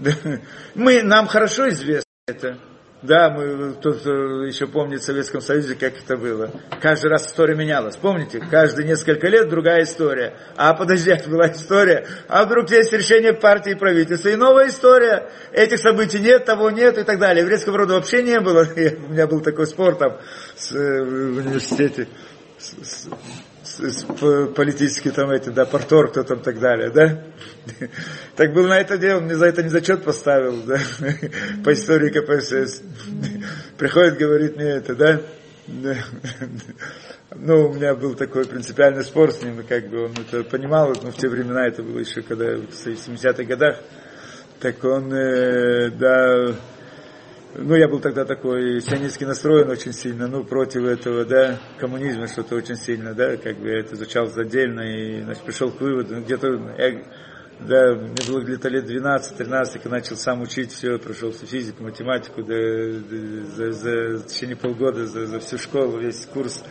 [0.74, 2.58] Мы, нам хорошо известно это.
[3.02, 6.50] Да, мы тут еще помнит в Советском Союзе, как это было.
[6.82, 7.96] Каждый раз история менялась.
[7.96, 8.40] Помните?
[8.40, 10.34] Каждые несколько лет другая история.
[10.56, 12.06] А подожди, была история.
[12.28, 14.28] А вдруг есть решение партии и правительства.
[14.28, 15.30] И новая история.
[15.52, 17.42] Этих событий нет, того нет и так далее.
[17.42, 18.66] Еврейского рода вообще не было.
[18.76, 20.18] У меня был такой спор там
[20.54, 22.06] с, э, в университете.
[22.58, 23.08] С, с,
[24.54, 27.22] политический там эти, да, портор, кто там так далее, да?
[28.36, 30.78] Так был на это дело, мне за это не зачет поставил, да,
[31.64, 32.82] по истории КПСС.
[33.78, 35.20] Приходит, говорит мне это, да,
[37.36, 40.92] ну, у меня был такой принципиальный спор с ним, и как бы он это понимал,
[41.02, 43.78] но в те времена это было еще, когда в 70-х годах,
[44.58, 46.54] так он, э, да,
[47.54, 52.54] ну, я был тогда такой сионистски настроен очень сильно, ну, против этого, да, коммунизма что-то
[52.54, 56.22] очень сильно, да, как бы я это изучал отдельно, и, значит, пришел к выводу, ну,
[56.22, 56.46] где-то,
[56.78, 57.02] я,
[57.60, 62.42] да, мне было где-то лет 12-13, я начал сам учить все, прошел всю физику, математику,
[62.42, 62.54] да,
[63.56, 66.62] за, за, в течение полгода, за, за всю школу, весь курс,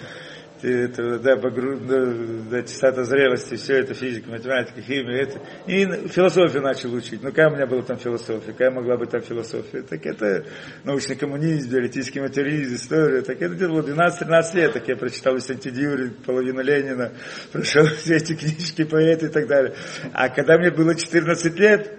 [0.64, 2.06] это, да, багру, да,
[2.50, 5.40] да, частота зрелости, все это, физика, математика, химия, это.
[5.68, 7.22] И философию начал учить.
[7.22, 9.82] Ну, какая у меня была там философия, какая могла быть там философия?
[9.82, 10.46] Так это
[10.84, 13.22] научный коммунизм, диалектический материализм, история.
[13.22, 17.14] Так это где-то было 12-13 лет, так я прочитал Висенти Дюри, половину Ленина,
[17.52, 19.74] прошел все эти книжки, поэты и так далее.
[20.14, 21.92] А когда мне было 14 лет,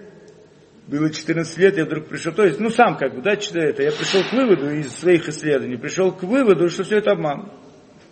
[0.87, 3.81] было 14 лет, я вдруг пришел, то есть, ну сам как бы, да, читаю это,
[3.83, 7.60] я пришел к выводу из своих исследований, пришел к выводу, что все это обман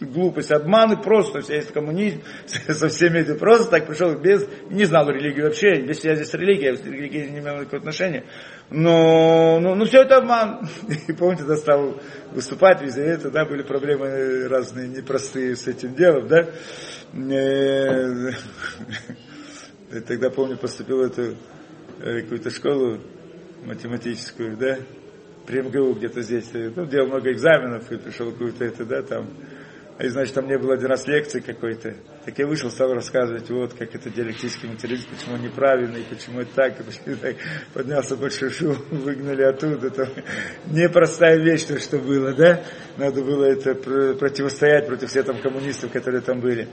[0.06, 5.10] глупость, обманы, просто вся есть коммунизм, со всеми этими, просто так пришел без, не знал
[5.10, 8.26] религии вообще, без связи с религией, с религией не имел никакого отношения.
[8.70, 10.70] Но, ну, ну все это обман.
[11.08, 12.00] И помните, да, стал
[12.32, 16.50] выступать везде, это, да, были проблемы разные, непростые с этим делом, да.
[17.14, 18.32] Э,
[20.08, 21.36] тогда, помню, поступил в эту
[22.02, 23.00] э, какую-то школу
[23.66, 24.78] математическую, да,
[25.45, 29.28] при МГУ где-то здесь, ну, делал много экзаменов и пришел какую-то это, да, там,
[30.00, 31.93] и, значит, там не было один раз лекции какой-то.
[32.24, 36.54] Так я вышел, стал рассказывать, вот, как это диалектический материализм, почему он неправильный, почему это
[36.56, 37.36] так, и почему так.
[37.74, 39.88] Поднялся большой шум, выгнали оттуда.
[39.88, 40.10] Это
[40.68, 42.64] непростая вещь, то, что было, да?
[42.95, 46.70] Надо было это противостоять против всех там коммунистов, которые там были.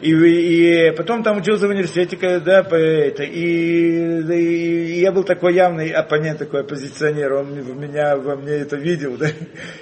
[0.00, 5.90] И, и потом там учился в университете, да, это, и, и, я был такой явный
[5.90, 9.28] оппонент, такой оппозиционер, он в меня, во мне это видел, да,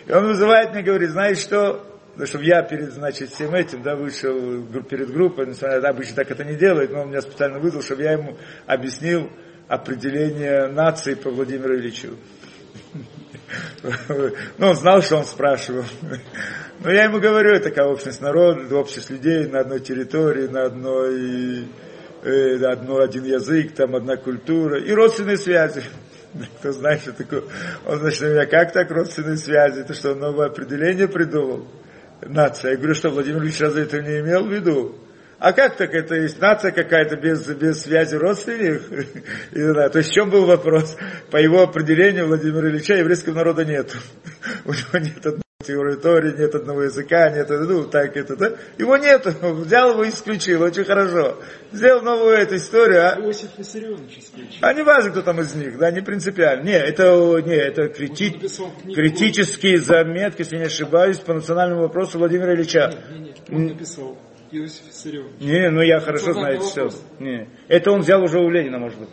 [0.07, 3.97] и он вызывает мне, говорит, знаешь что, ну, чтобы я перед, значит, всем этим, да,
[3.97, 7.83] вышел перед группой, несмотря на обычно так это не делает, но он меня специально вызвал,
[7.83, 8.37] чтобы я ему
[8.67, 9.31] объяснил
[9.67, 12.17] определение нации по Владимиру Ильичу.
[14.57, 15.85] Ну, он знал, что он спрашивал.
[16.81, 21.69] Но я ему говорю, это такая общность народа, общность людей на одной территории, на одной,
[22.23, 25.83] э, одно, один язык, там одна культура и родственные связи.
[26.61, 27.43] Кто знает, что такое?
[27.85, 29.81] Он, значит, меня, как так родственные связи?
[29.81, 31.67] Это что, новое определение придумал?
[32.27, 32.73] Нация.
[32.73, 34.97] Я говорю, что Владимир Ильич разве это не имел в виду?
[35.39, 38.87] А как так это есть нация какая-то без, без связи родственников?
[39.93, 40.97] То есть в чем был вопрос?
[41.31, 43.93] По его определению Владимира Ильича еврейского народа нет.
[44.65, 48.53] У него нет теории Тори, нет одного языка, нет, ну, так это, да?
[48.79, 51.39] Его нет, взял его и исключил, очень хорошо.
[51.73, 53.21] Сделал новую эту историю, а...
[53.21, 54.59] Иосиф Виссарионович исключил.
[54.61, 56.65] А не важно, кто там из них, да, не принципиально.
[56.65, 58.31] Не, это, не, это крити...
[58.95, 62.93] критические заметки, если не ошибаюсь, по национальному вопросу Владимира Ильича.
[63.11, 64.19] Нет, нет, он написал
[64.51, 65.41] Иосиф Виссарионович.
[65.41, 66.91] Не, ну я хорошо знаю все.
[67.19, 69.09] Не, это он взял уже у Ленина, может быть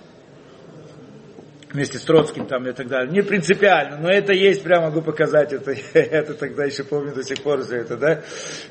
[1.71, 3.11] вместе с Троцким там и так далее.
[3.11, 7.41] Не принципиально, но это есть, прямо могу показать, это, это тогда еще помню до сих
[7.41, 8.21] пор все это, да,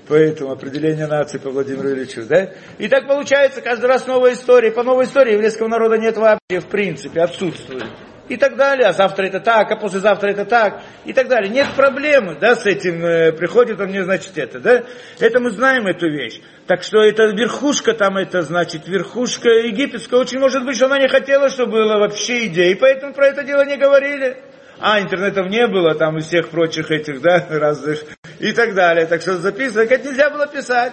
[0.08, 2.50] поэтому определение нации по Владимиру Ильичу, да.
[2.78, 6.66] И так получается, каждый раз новая история, по новой истории еврейского народа нет вообще, в
[6.66, 7.88] принципе, отсутствует
[8.28, 11.50] и так далее, а завтра это так, а послезавтра это так, и так далее.
[11.50, 14.84] Нет проблемы, да, с этим, э, приходит он мне, значит, это, да,
[15.18, 16.40] это мы знаем эту вещь.
[16.66, 21.08] Так что это верхушка там, это значит, верхушка египетская, очень может быть, что она не
[21.08, 24.36] хотела, чтобы было вообще идеи, поэтому про это дело не говорили.
[24.80, 28.04] А, интернетов не было, там и всех прочих этих, да, разных,
[28.38, 29.06] и так далее.
[29.06, 30.92] Так что записывать это нельзя было писать.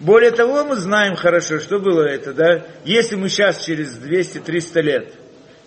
[0.00, 5.12] Более того, мы знаем хорошо, что было это, да, если мы сейчас через 200-300 лет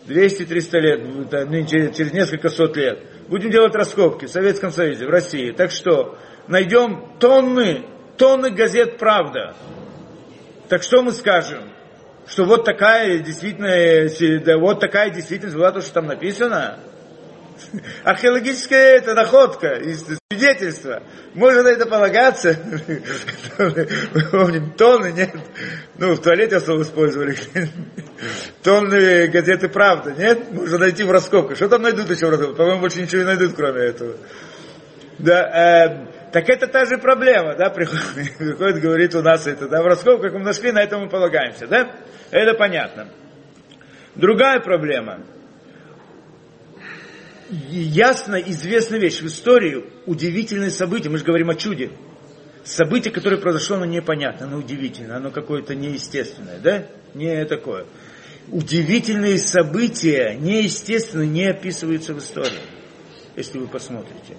[0.08, 2.99] 200-300 лет, через несколько сот лет.
[3.28, 5.52] Будем делать раскопки в Советском Союзе, в России.
[5.52, 7.86] Так что найдем тонны,
[8.18, 9.56] тонны газет «Правда».
[10.68, 11.64] Так что мы скажем?
[12.26, 16.80] Что вот такая действительно, да, вот такая действительность была то, что там написано?
[18.03, 19.80] Археологическая это находка,
[20.30, 21.03] свидетельство.
[21.34, 22.57] Можно на это полагаться.
[24.32, 25.32] Помним, тонны, нет?
[25.97, 27.36] Ну, в туалете особо использовали.
[28.64, 30.51] Тонны газеты «Правда», нет?
[30.51, 31.57] Можно найти в раскопках.
[31.57, 32.57] Что там найдут еще в раскопках?
[32.57, 34.18] По-моему, больше ничего не найдут, кроме этого.
[35.18, 39.84] Да, э, так это та же проблема, да, приходит, приходит, говорит у нас это, да,
[39.84, 41.91] в раскопках мы нашли, на этом мы полагаемся, да?
[42.32, 43.09] Это понятно.
[44.16, 45.20] Другая проблема–
[47.52, 51.91] ясно известная вещь в истории, удивительное событие, мы же говорим о чуде.
[52.64, 56.88] Событие, которое произошло, оно непонятно, оно удивительно, оно какое-то неестественное, да?
[57.14, 57.86] Не такое.
[58.49, 62.60] Удивительные события, неестественно, не описываются в истории,
[63.36, 64.38] если вы посмотрите.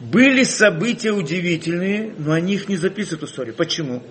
[0.00, 3.52] Были события удивительные, но они их не записывают в истории.
[3.52, 4.02] Почему?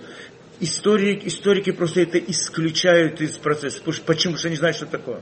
[0.59, 3.81] Историки, историки просто это исключают из процесса.
[3.83, 4.03] Почему?
[4.05, 5.21] Потому что они знают, что такое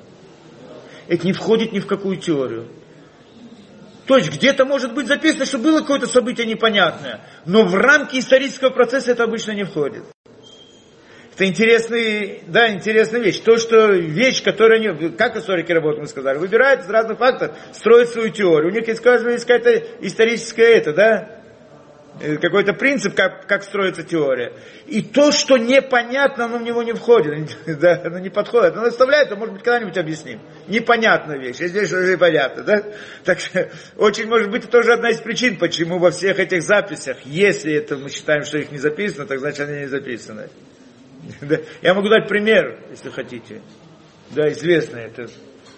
[1.07, 2.67] это не входит ни в какую теорию.
[4.05, 8.69] То есть где-то может быть записано, что было какое-то событие непонятное, но в рамки исторического
[8.69, 10.03] процесса это обычно не входит.
[11.35, 13.39] Это интересный, да, интересная вещь.
[13.39, 18.09] То, что вещь, которая они, как историки работают, мы сказали, выбирают из разных фактов, строят
[18.09, 18.71] свою теорию.
[18.71, 21.36] У них есть, есть какая-то историческая это, да,
[22.19, 24.53] какой-то принцип, как, как строится теория.
[24.85, 28.75] И то, что непонятно, оно в него не входит, да, оно не подходит.
[28.75, 30.39] Оно оставляет, может быть, когда-нибудь объясним.
[30.67, 32.83] Непонятная вещь, а здесь уже понятно, да?
[33.23, 37.17] Так что, очень может быть, это тоже одна из причин, почему во всех этих записях,
[37.25, 40.49] если это мы считаем, что их не записано, так значит они не записаны.
[41.41, 41.57] Да?
[41.81, 43.61] Я могу дать пример, если хотите.
[44.31, 45.27] Да, известно это.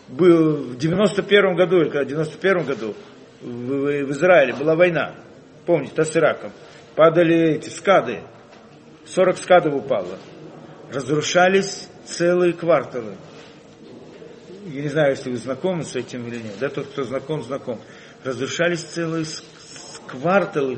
[0.07, 2.95] Был в 91 году, или когда в 91 году
[3.41, 5.15] в, в Израиле была война
[5.69, 6.51] помните, с Ираком,
[6.95, 8.21] падали эти скады,
[9.05, 10.17] 40 скадов упало,
[10.91, 13.17] разрушались целые кварталы.
[14.65, 17.79] Я не знаю, если вы знакомы с этим или нет, да, тот, кто знаком, знаком.
[18.23, 19.25] Разрушались целые
[20.07, 20.75] кварталы,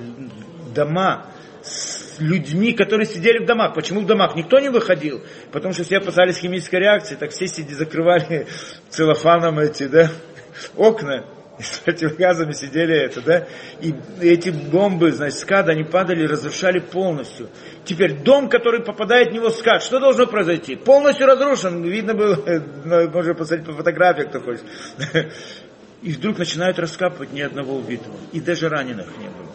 [0.75, 1.25] дома,
[1.63, 3.73] с людьми, которые сидели в домах.
[3.73, 4.35] Почему в домах?
[4.35, 5.21] Никто не выходил,
[5.53, 8.45] потому что все опасались химической реакции, так все сиди, закрывали
[8.89, 10.09] целлофаном эти, да,
[10.75, 11.23] окна
[11.59, 13.47] и с противогазами сидели это, да,
[13.81, 17.49] и эти бомбы, значит, скад, они падали, разрушали полностью.
[17.83, 20.75] Теперь дом, который попадает в него скад, что должно произойти?
[20.75, 22.35] Полностью разрушен, видно было,
[22.85, 24.63] ну, можно посмотреть по фотографиях, кто хочет.
[26.01, 29.51] И вдруг начинают раскапывать ни одного убитого, и даже раненых не было.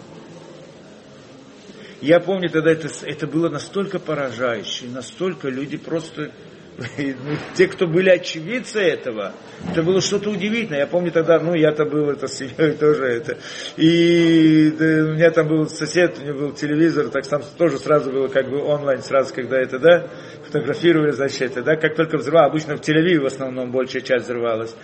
[2.01, 6.30] Я помню тогда это, это было настолько поражающе, настолько люди просто
[6.99, 9.33] ну, те, кто были очевидцы этого,
[9.70, 10.81] это было что-то удивительное.
[10.81, 13.39] Я помню тогда, ну, я-то был это с семьей тоже это.
[13.77, 18.11] И да, у меня там был сосед, у него был телевизор, так там тоже сразу
[18.11, 20.07] было как бы онлайн, сразу, когда это, да,
[20.45, 24.74] фотографировали, значит, это, да, как только взрывало, обычно в телевизоре в основном большая часть взрывалась.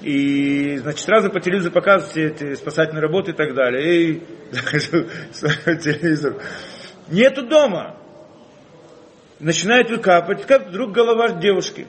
[0.00, 4.02] И, значит, сразу по телевизору показывают все эти спасательные работы и так далее.
[4.02, 6.42] И захожу телевизор.
[7.08, 7.96] Нету дома
[9.40, 11.86] начинает выкапывать, как вдруг голова девушки.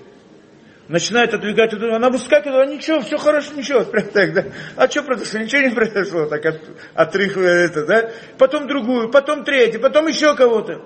[0.87, 4.45] Начинает отвлекать, она выскакивает, а ничего, все хорошо, ничего, прям так, да.
[4.75, 5.39] А что произошло?
[5.39, 6.61] Ничего не произошло, так от,
[6.93, 8.11] отрыхивая это, да.
[8.37, 10.81] Потом другую, потом третью, потом еще кого-то.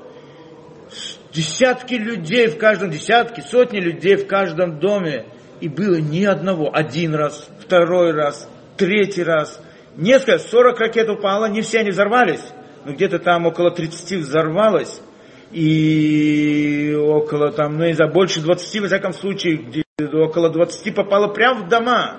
[1.33, 5.25] Десятки людей в каждом, десятки, сотни людей в каждом доме.
[5.59, 9.61] И было ни одного, один раз, второй раз, третий раз.
[9.97, 12.43] Несколько, 40 ракет упало, не все они взорвались,
[12.85, 15.01] но где-то там около 30 взорвалось,
[15.51, 19.83] и около там, ну не знаю, больше 20, во всяком случае, где
[20.13, 22.17] около 20 попало прямо в дома.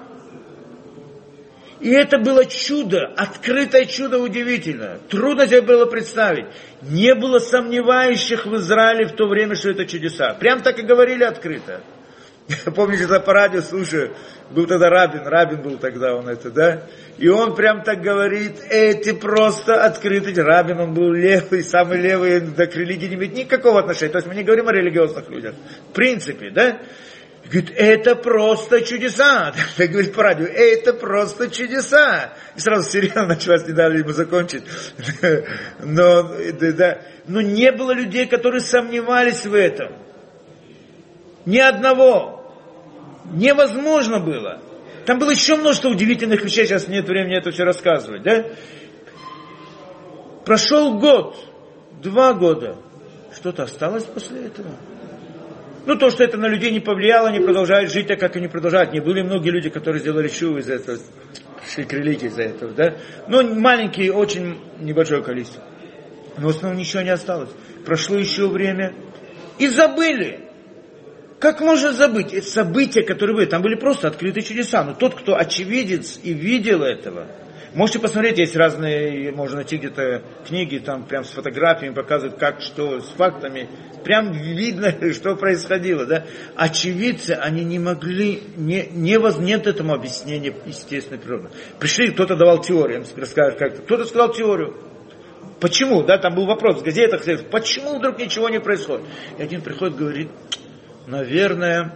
[1.81, 4.99] И это было чудо, открытое чудо удивительное.
[5.09, 6.47] Трудно себе было представить.
[6.83, 10.35] Не было сомневающих в Израиле в то время, что это чудеса.
[10.35, 11.81] Прям так и говорили открыто.
[12.51, 14.13] Я по радио слушаю,
[14.51, 16.83] был тогда Рабин, Рабин был тогда он это, да?
[17.19, 20.35] И он прям так говорит, эти просто открытые.
[20.43, 24.11] Рабин, он был левый, самый левый, да к религии не имеет никакого отношения.
[24.11, 25.55] То есть мы не говорим о религиозных людях.
[25.91, 26.81] В принципе, да?
[27.45, 29.53] Говорит, это просто чудеса.
[29.77, 32.33] Так говорит по радио, это просто чудеса.
[32.57, 34.65] И сразу сериал началась, не дали ему закончить.
[35.79, 37.01] Но, да.
[37.29, 39.93] Но не было людей, которые сомневались в этом.
[41.47, 42.40] Ни одного.
[43.31, 44.61] Невозможно было.
[45.07, 48.23] Там было еще множество удивительных вещей, сейчас нет времени это все рассказывать.
[48.23, 48.45] Да?
[50.45, 51.37] Прошел год,
[52.03, 52.77] два года.
[53.35, 54.71] Что-то осталось после этого?
[55.87, 58.93] Ну, то, что это на людей не повлияло, они продолжают жить так, как они продолжают.
[58.93, 60.99] Не были многие люди, которые сделали чу из этого,
[61.67, 62.97] шли к из-за этого, да?
[63.29, 65.63] Но маленькие, очень небольшое количество.
[66.37, 67.51] Но в основном ничего не осталось.
[67.87, 68.93] Прошло еще время
[69.59, 70.50] и забыли.
[71.41, 72.35] Как можно забыть?
[72.35, 74.85] Это события, которые были, там были просто открытые чудеса.
[74.85, 77.27] Но тот, кто очевидец и видел этого,
[77.73, 83.01] Можете посмотреть, есть разные, можно найти где-то книги, там прям с фотографиями показывают, как, что,
[83.01, 83.69] с фактами.
[84.03, 86.27] Прям видно, что происходило, да.
[86.57, 91.51] Очевидцы, они не могли, не, не воз, нет этому объяснения естественной природы.
[91.79, 93.83] Пришли, кто-то давал теорию, расскажет как-то.
[93.83, 94.77] Кто-то сказал теорию.
[95.61, 99.05] Почему, да, там был вопрос в газетах, почему вдруг ничего не происходит?
[99.39, 100.29] И один приходит, говорит,
[101.11, 101.93] наверное,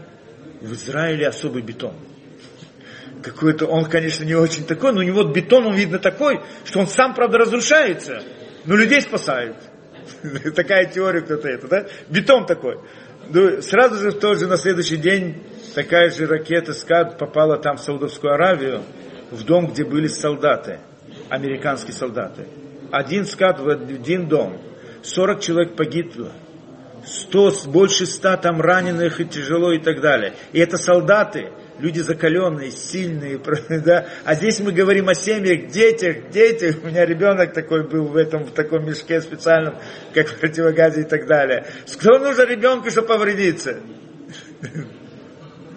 [0.61, 1.95] в Израиле особый бетон
[3.25, 6.87] какой-то, он, конечно, не очень такой, но у него бетон, он видно такой, что он
[6.87, 8.23] сам, правда, разрушается,
[8.67, 9.57] но людей спасает.
[10.55, 11.87] Такая теория кто-то это, да?
[12.09, 12.79] Бетон такой.
[13.31, 15.43] Ну, сразу же тоже на следующий день
[15.75, 18.83] такая же ракета СКАД попала там в Саудовскую Аравию,
[19.31, 20.81] в дом, где были солдаты,
[21.31, 22.47] американские солдаты.
[22.93, 24.61] Один СКАД в один дом.
[25.03, 26.33] 40 человек погибло.
[27.07, 30.35] 100, больше 100 там раненых и тяжело и так далее.
[30.53, 33.41] И это солдаты, люди закаленные, сильные,
[33.85, 34.07] да?
[34.25, 38.45] а здесь мы говорим о семьях, детях, детях, у меня ребенок такой был в этом,
[38.45, 39.77] в таком мешке специальном,
[40.13, 41.67] как в противогазе и так далее.
[41.97, 43.81] Кто нужен ребенку, чтобы повредиться?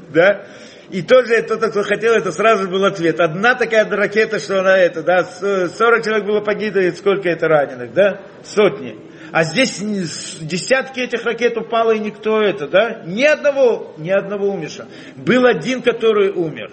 [0.10, 0.46] Да?
[0.90, 3.20] И тоже тот, кто хотел, это сразу был ответ.
[3.20, 7.94] Одна такая ракета, что она это, да, 40 человек было погибло, и сколько это раненых,
[7.94, 8.22] да?
[8.42, 8.98] Сотни.
[9.32, 9.80] А здесь
[10.42, 13.04] десятки этих ракет упало, и никто это, да?
[13.06, 14.88] Ни одного, ни одного умерша.
[15.16, 16.72] Был один, который умер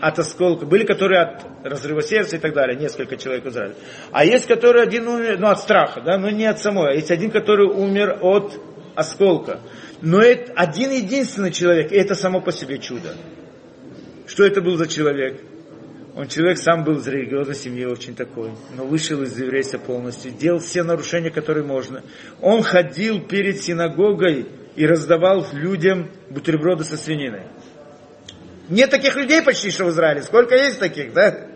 [0.00, 0.66] от осколка.
[0.66, 2.78] Были, которые от разрыва сердца и так далее.
[2.78, 3.74] Несколько человек в.
[4.12, 6.92] А есть, который один умер, ну, от страха, да, но не от самой.
[6.92, 8.60] А есть один, который умер от
[8.94, 9.60] осколка.
[10.02, 13.14] Но это один единственный человек, и это само по себе чудо.
[14.26, 15.40] Что это был за человек?
[16.16, 20.60] Он человек сам был из религиозной семьи очень такой, но вышел из еврейства полностью, делал
[20.60, 22.02] все нарушения, которые можно.
[22.40, 24.46] Он ходил перед синагогой
[24.76, 27.42] и раздавал людям бутерброды со свининой.
[28.70, 30.22] Нет таких людей почти что в Израиле.
[30.22, 31.48] Сколько есть таких, да?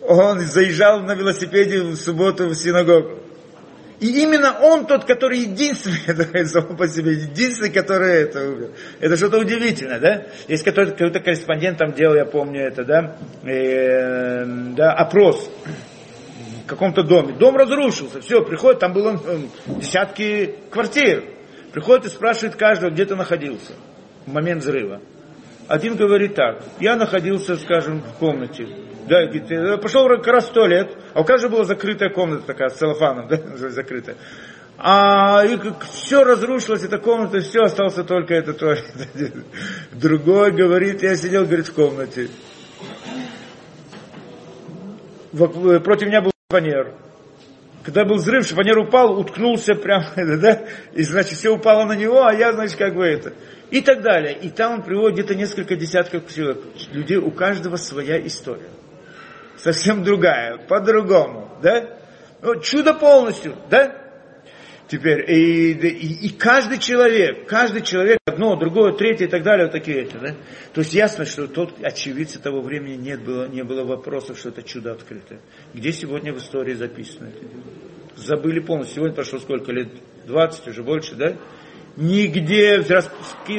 [0.00, 3.18] Он заезжал на велосипеде в субботу в синагогу.
[4.00, 8.70] И именно он тот, который единственный, это сам по себе, единственный, который это.
[8.98, 10.26] Это что-то удивительное, да?
[10.48, 14.44] Есть какой-то, какой-то корреспондент там делал, я помню это, да, э,
[14.74, 15.50] да опрос
[16.64, 17.34] в каком-то доме.
[17.34, 19.38] Дом разрушился, все, приходит, там было э,
[19.80, 21.24] десятки квартир.
[21.72, 23.74] Приходит и спрашивает каждого, где ты находился
[24.26, 25.00] в момент взрыва.
[25.70, 28.66] Один говорит так, я находился, скажем, в комнате.
[29.06, 32.74] Да, говорит, пошел как раз в туалет, а у каждого была закрытая комната такая, с
[32.74, 33.36] целлофаном, да,
[33.70, 34.16] закрытая.
[34.78, 35.56] А и
[35.92, 38.84] все разрушилось, эта комната, все, остался только этот туалет.
[39.92, 42.30] Другой говорит, я сидел, говорит, в комнате.
[45.30, 46.94] Против меня был шифонер.
[47.82, 52.34] Когда был взрыв, шифонер упал, уткнулся прямо, да, и значит все упало на него, а
[52.34, 53.32] я, значит, как бы это
[53.70, 54.36] и так далее.
[54.36, 56.58] И там он приводит где-то несколько десятков человек,
[56.92, 58.70] людей, у каждого своя история.
[59.56, 61.96] Совсем другая, по-другому, да?
[62.42, 64.09] Ну, чудо полностью, да?
[64.90, 69.72] Теперь, и, и, и каждый человек, каждый человек, одно, другое, третье и так далее, вот
[69.72, 70.34] такие эти, да?
[70.74, 74.64] То есть ясно, что тот очевидцы того времени нет было, не было вопросов, что это
[74.64, 75.38] чудо открытое.
[75.74, 77.46] Где сегодня в истории записано это
[78.16, 78.96] Забыли полностью.
[78.96, 79.90] Сегодня прошло сколько лет?
[80.26, 81.36] 20, уже больше, да?
[81.96, 82.78] Нигде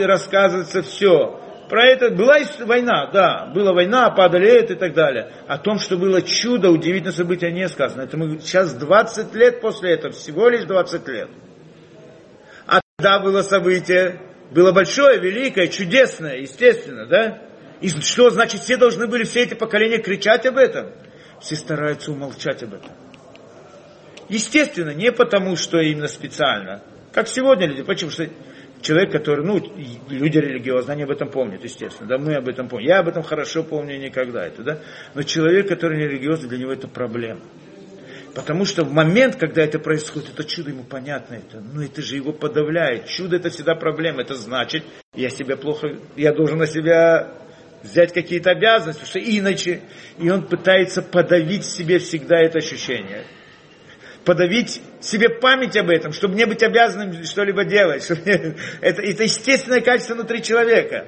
[0.06, 1.40] рассказывается все.
[1.72, 5.32] Про это была война, да, была война, падали это и так далее.
[5.48, 8.02] О том, что было чудо, удивительное событие не сказано.
[8.02, 11.30] Это мы сейчас 20 лет после этого, всего лишь 20 лет.
[12.68, 14.20] А тогда было событие,
[14.52, 17.42] было большое, великое, чудесное, естественно, да?
[17.80, 20.92] И что, значит, все должны были, все эти поколения кричать об этом?
[21.40, 22.92] Все стараются умолчать об этом.
[24.28, 26.82] Естественно, не потому, что именно специально.
[27.14, 27.84] Как сегодня люди.
[27.84, 28.12] Почему?
[28.12, 28.28] Что
[28.82, 29.58] человек, который, ну,
[30.10, 32.10] люди религиозные, они об этом помнят, естественно.
[32.10, 32.88] Да, мы об этом помним.
[32.88, 34.80] Я об этом хорошо помню никогда это, да.
[35.14, 37.42] Но человек, который не религиозный, для него это проблема.
[38.34, 42.16] Потому что в момент, когда это происходит, это чудо ему понятно, это, ну это же
[42.16, 43.08] его подавляет.
[43.08, 44.22] Чудо это всегда проблема.
[44.22, 47.34] Это значит, я себя плохо, я должен на себя
[47.84, 49.82] взять какие-то обязанности, что иначе.
[50.18, 53.26] И он пытается подавить в себе всегда это ощущение.
[54.26, 58.04] Подавить себе память об этом, чтобы не быть обязанным что-либо делать.
[58.04, 58.22] Чтобы...
[58.82, 61.08] Это, это естественное качество внутри человека.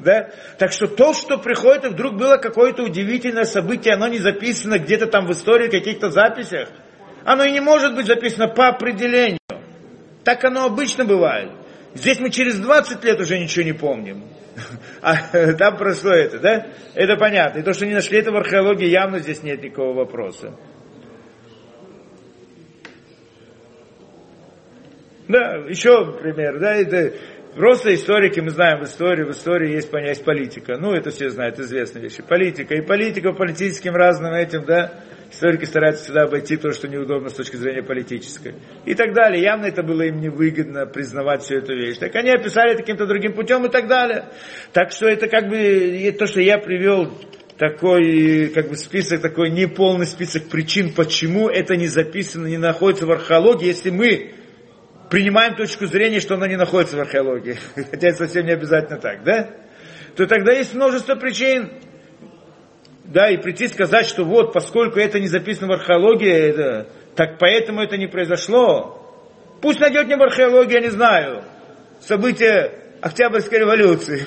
[0.00, 0.30] Да?
[0.58, 5.06] Так что то, что приходит, и вдруг было какое-то удивительное событие, оно не записано где-то
[5.06, 6.68] там в истории, в каких-то записях.
[7.24, 9.38] Оно и не может быть записано по определению.
[10.24, 11.50] Так оно обычно бывает.
[11.94, 14.24] Здесь мы через 20 лет уже ничего не помним.
[15.02, 15.16] А
[15.54, 16.66] там прошло это, да?
[16.94, 17.60] Это понятно.
[17.60, 20.54] И то, что не нашли это в археологии, явно здесь нет никакого вопроса.
[25.28, 27.14] Да, еще пример, да, это
[27.54, 30.76] просто историки, мы знаем в истории, в истории есть понятие политика.
[30.76, 32.22] Ну, это все знают, известные вещи.
[32.22, 32.74] Политика.
[32.74, 34.92] И политика политическим разным этим, да,
[35.30, 38.54] Историки стараются всегда обойти то, что неудобно с точки зрения политической.
[38.84, 39.42] И так далее.
[39.42, 41.98] Явно это было им невыгодно признавать всю эту вещь.
[41.98, 44.24] Так они описали каким-то другим путем и так далее.
[44.72, 47.16] Так что это как бы то, что я привел
[47.58, 53.12] такой как бы список, такой неполный список причин, почему это не записано, не находится в
[53.12, 54.32] археологии, если мы
[55.10, 59.22] принимаем точку зрения, что оно не находится в археологии, хотя это совсем не обязательно так,
[59.24, 59.50] да?
[60.16, 61.70] То тогда есть множество причин,
[63.04, 66.86] да, и прийти сказать, что вот, поскольку это не записано в археологии, это,
[67.16, 68.96] так поэтому это не произошло.
[69.60, 71.42] Пусть найдет мне в археологии, я не знаю,
[72.00, 74.26] события Октябрьской революции.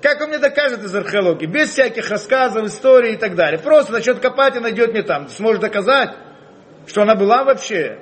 [0.00, 1.46] Как он мне докажет из археологии?
[1.46, 3.60] Без всяких рассказов, историй и так далее.
[3.60, 5.28] Просто начнет копать и найдет мне там.
[5.28, 6.10] Сможет доказать,
[6.86, 7.98] что она была вообще.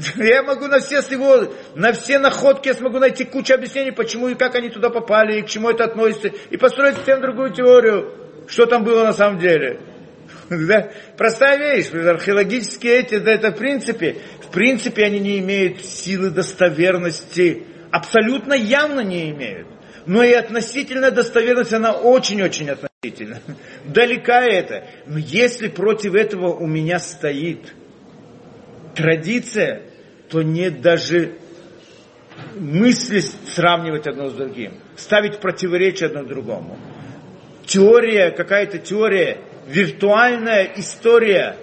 [0.16, 4.34] Я могу на все его, на все находки, я смогу найти кучу объяснений, почему и
[4.34, 8.12] как они туда попали, и к чему это относится, и построить совсем другую теорию,
[8.46, 9.80] что там было на самом деле.
[10.50, 10.90] Да?
[11.16, 17.64] Простая вещь, археологические эти, да, это в принципе, в принципе они не имеют силы достоверности,
[17.92, 19.68] абсолютно явно не имеют.
[20.06, 23.40] Но и относительная достоверность, она очень-очень относительна.
[23.84, 24.88] Далека это.
[25.06, 27.72] Но если против этого у меня стоит
[28.96, 29.89] традиция,
[30.30, 31.32] то нет даже
[32.54, 36.78] мысли сравнивать одно с другим, ставить противоречие одно другому.
[37.66, 41.56] Теория, какая-то теория, виртуальная история,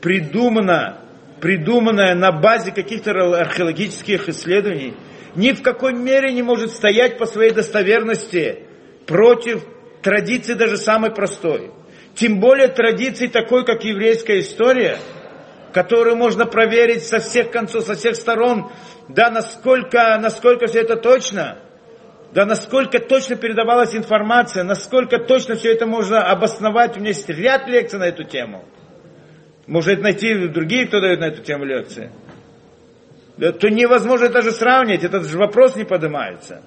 [0.00, 0.98] придумана,
[1.40, 4.94] придуманная на базе каких-то археологических исследований,
[5.34, 8.60] ни в какой мере не может стоять по своей достоверности
[9.06, 9.64] против
[10.02, 11.70] традиции даже самой простой.
[12.14, 14.98] Тем более традиции такой, как еврейская история–
[15.76, 18.72] которую можно проверить со всех концов, со всех сторон,
[19.08, 21.58] да, насколько, насколько все это точно,
[22.32, 26.96] да, насколько точно передавалась информация, насколько точно все это можно обосновать.
[26.96, 28.64] У меня есть ряд лекций на эту тему.
[29.66, 32.10] Может найти другие, кто дает на эту тему лекции.
[33.36, 36.62] Да, то невозможно даже сравнить, этот же вопрос не поднимается.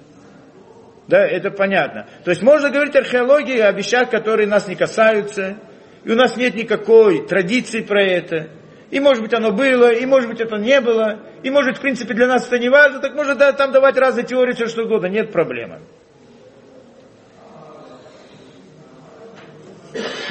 [1.08, 2.06] Да, это понятно.
[2.22, 5.56] То есть можно говорить археологии о вещах, которые нас не касаются,
[6.04, 8.50] и у нас нет никакой традиции про это
[8.90, 12.14] и может быть оно было, и может быть это не было, и может в принципе
[12.14, 15.06] для нас это не важно, так можно да, там давать разные теории, все что угодно,
[15.06, 15.80] нет проблемы.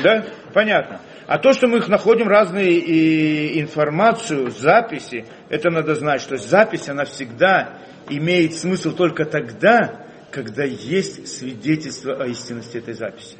[0.03, 0.26] Да?
[0.53, 1.01] Понятно.
[1.28, 6.90] А то, что мы их находим разные и информацию, записи, это надо знать, что запись,
[6.90, 7.77] она всегда
[8.10, 13.36] имеет смысл только тогда, когда есть свидетельство о истинности этой записи.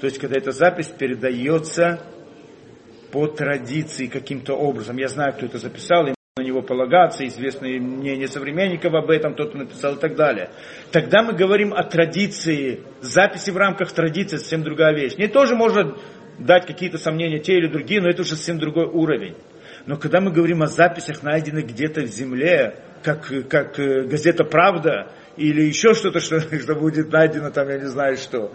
[0.00, 2.00] То есть, когда эта запись передается
[3.14, 4.96] по традиции каким-то образом.
[4.96, 9.54] Я знаю, кто это записал, и на него полагаться, известные мнения современников об этом, тот
[9.54, 10.50] написал и так далее.
[10.90, 15.14] Тогда мы говорим о традиции, записи в рамках традиции, совсем другая вещь.
[15.16, 15.96] Не тоже можно
[16.40, 19.36] дать какие-то сомнения те или другие, но это уже совсем другой уровень.
[19.86, 25.12] Но когда мы говорим о записях, найденных где-то в земле, как, как э, газета «Правда»,
[25.36, 28.52] или еще что-то, что, что будет найдено там, я не знаю что,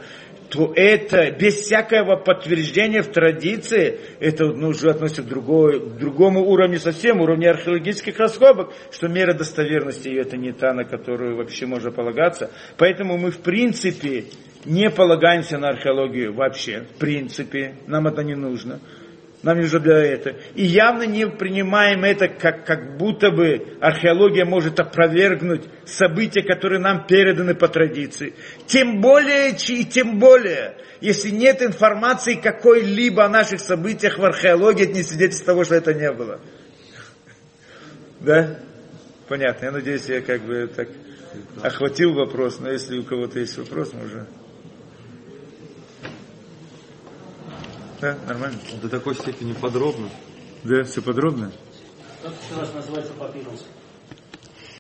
[0.50, 6.42] то это без всякого подтверждения в традиции, это ну, уже относится к, другой, к другому
[6.42, 11.68] уровню совсем, уровню археологических раскопок, что мера достоверности ее это не та, на которую вообще
[11.68, 12.50] можно полагаться.
[12.78, 14.26] Поэтому мы в принципе
[14.66, 18.80] не полагаемся на археологию вообще, в принципе, нам это не нужно.
[19.42, 20.36] Нам не для этого.
[20.56, 27.08] И явно не принимаем это, как, как будто бы археология может опровергнуть события, которые нам
[27.08, 28.34] переданы по традиции.
[28.66, 34.94] Тем более, и тем более, если нет информации какой-либо о наших событиях в археологии, это
[34.94, 36.42] не свидетельство того, что это не было.
[38.20, 38.60] Да?
[39.30, 39.66] Понятно.
[39.66, 40.90] Я надеюсь, я как бы так
[41.64, 44.28] охватил вопрос, но если у кого-то есть вопрос, можно...
[48.02, 48.58] Да, нормально.
[48.82, 50.10] До такой степени подробно.
[50.64, 51.52] Да, все подробно.
[52.22, 53.66] Как еще раз называется папирус?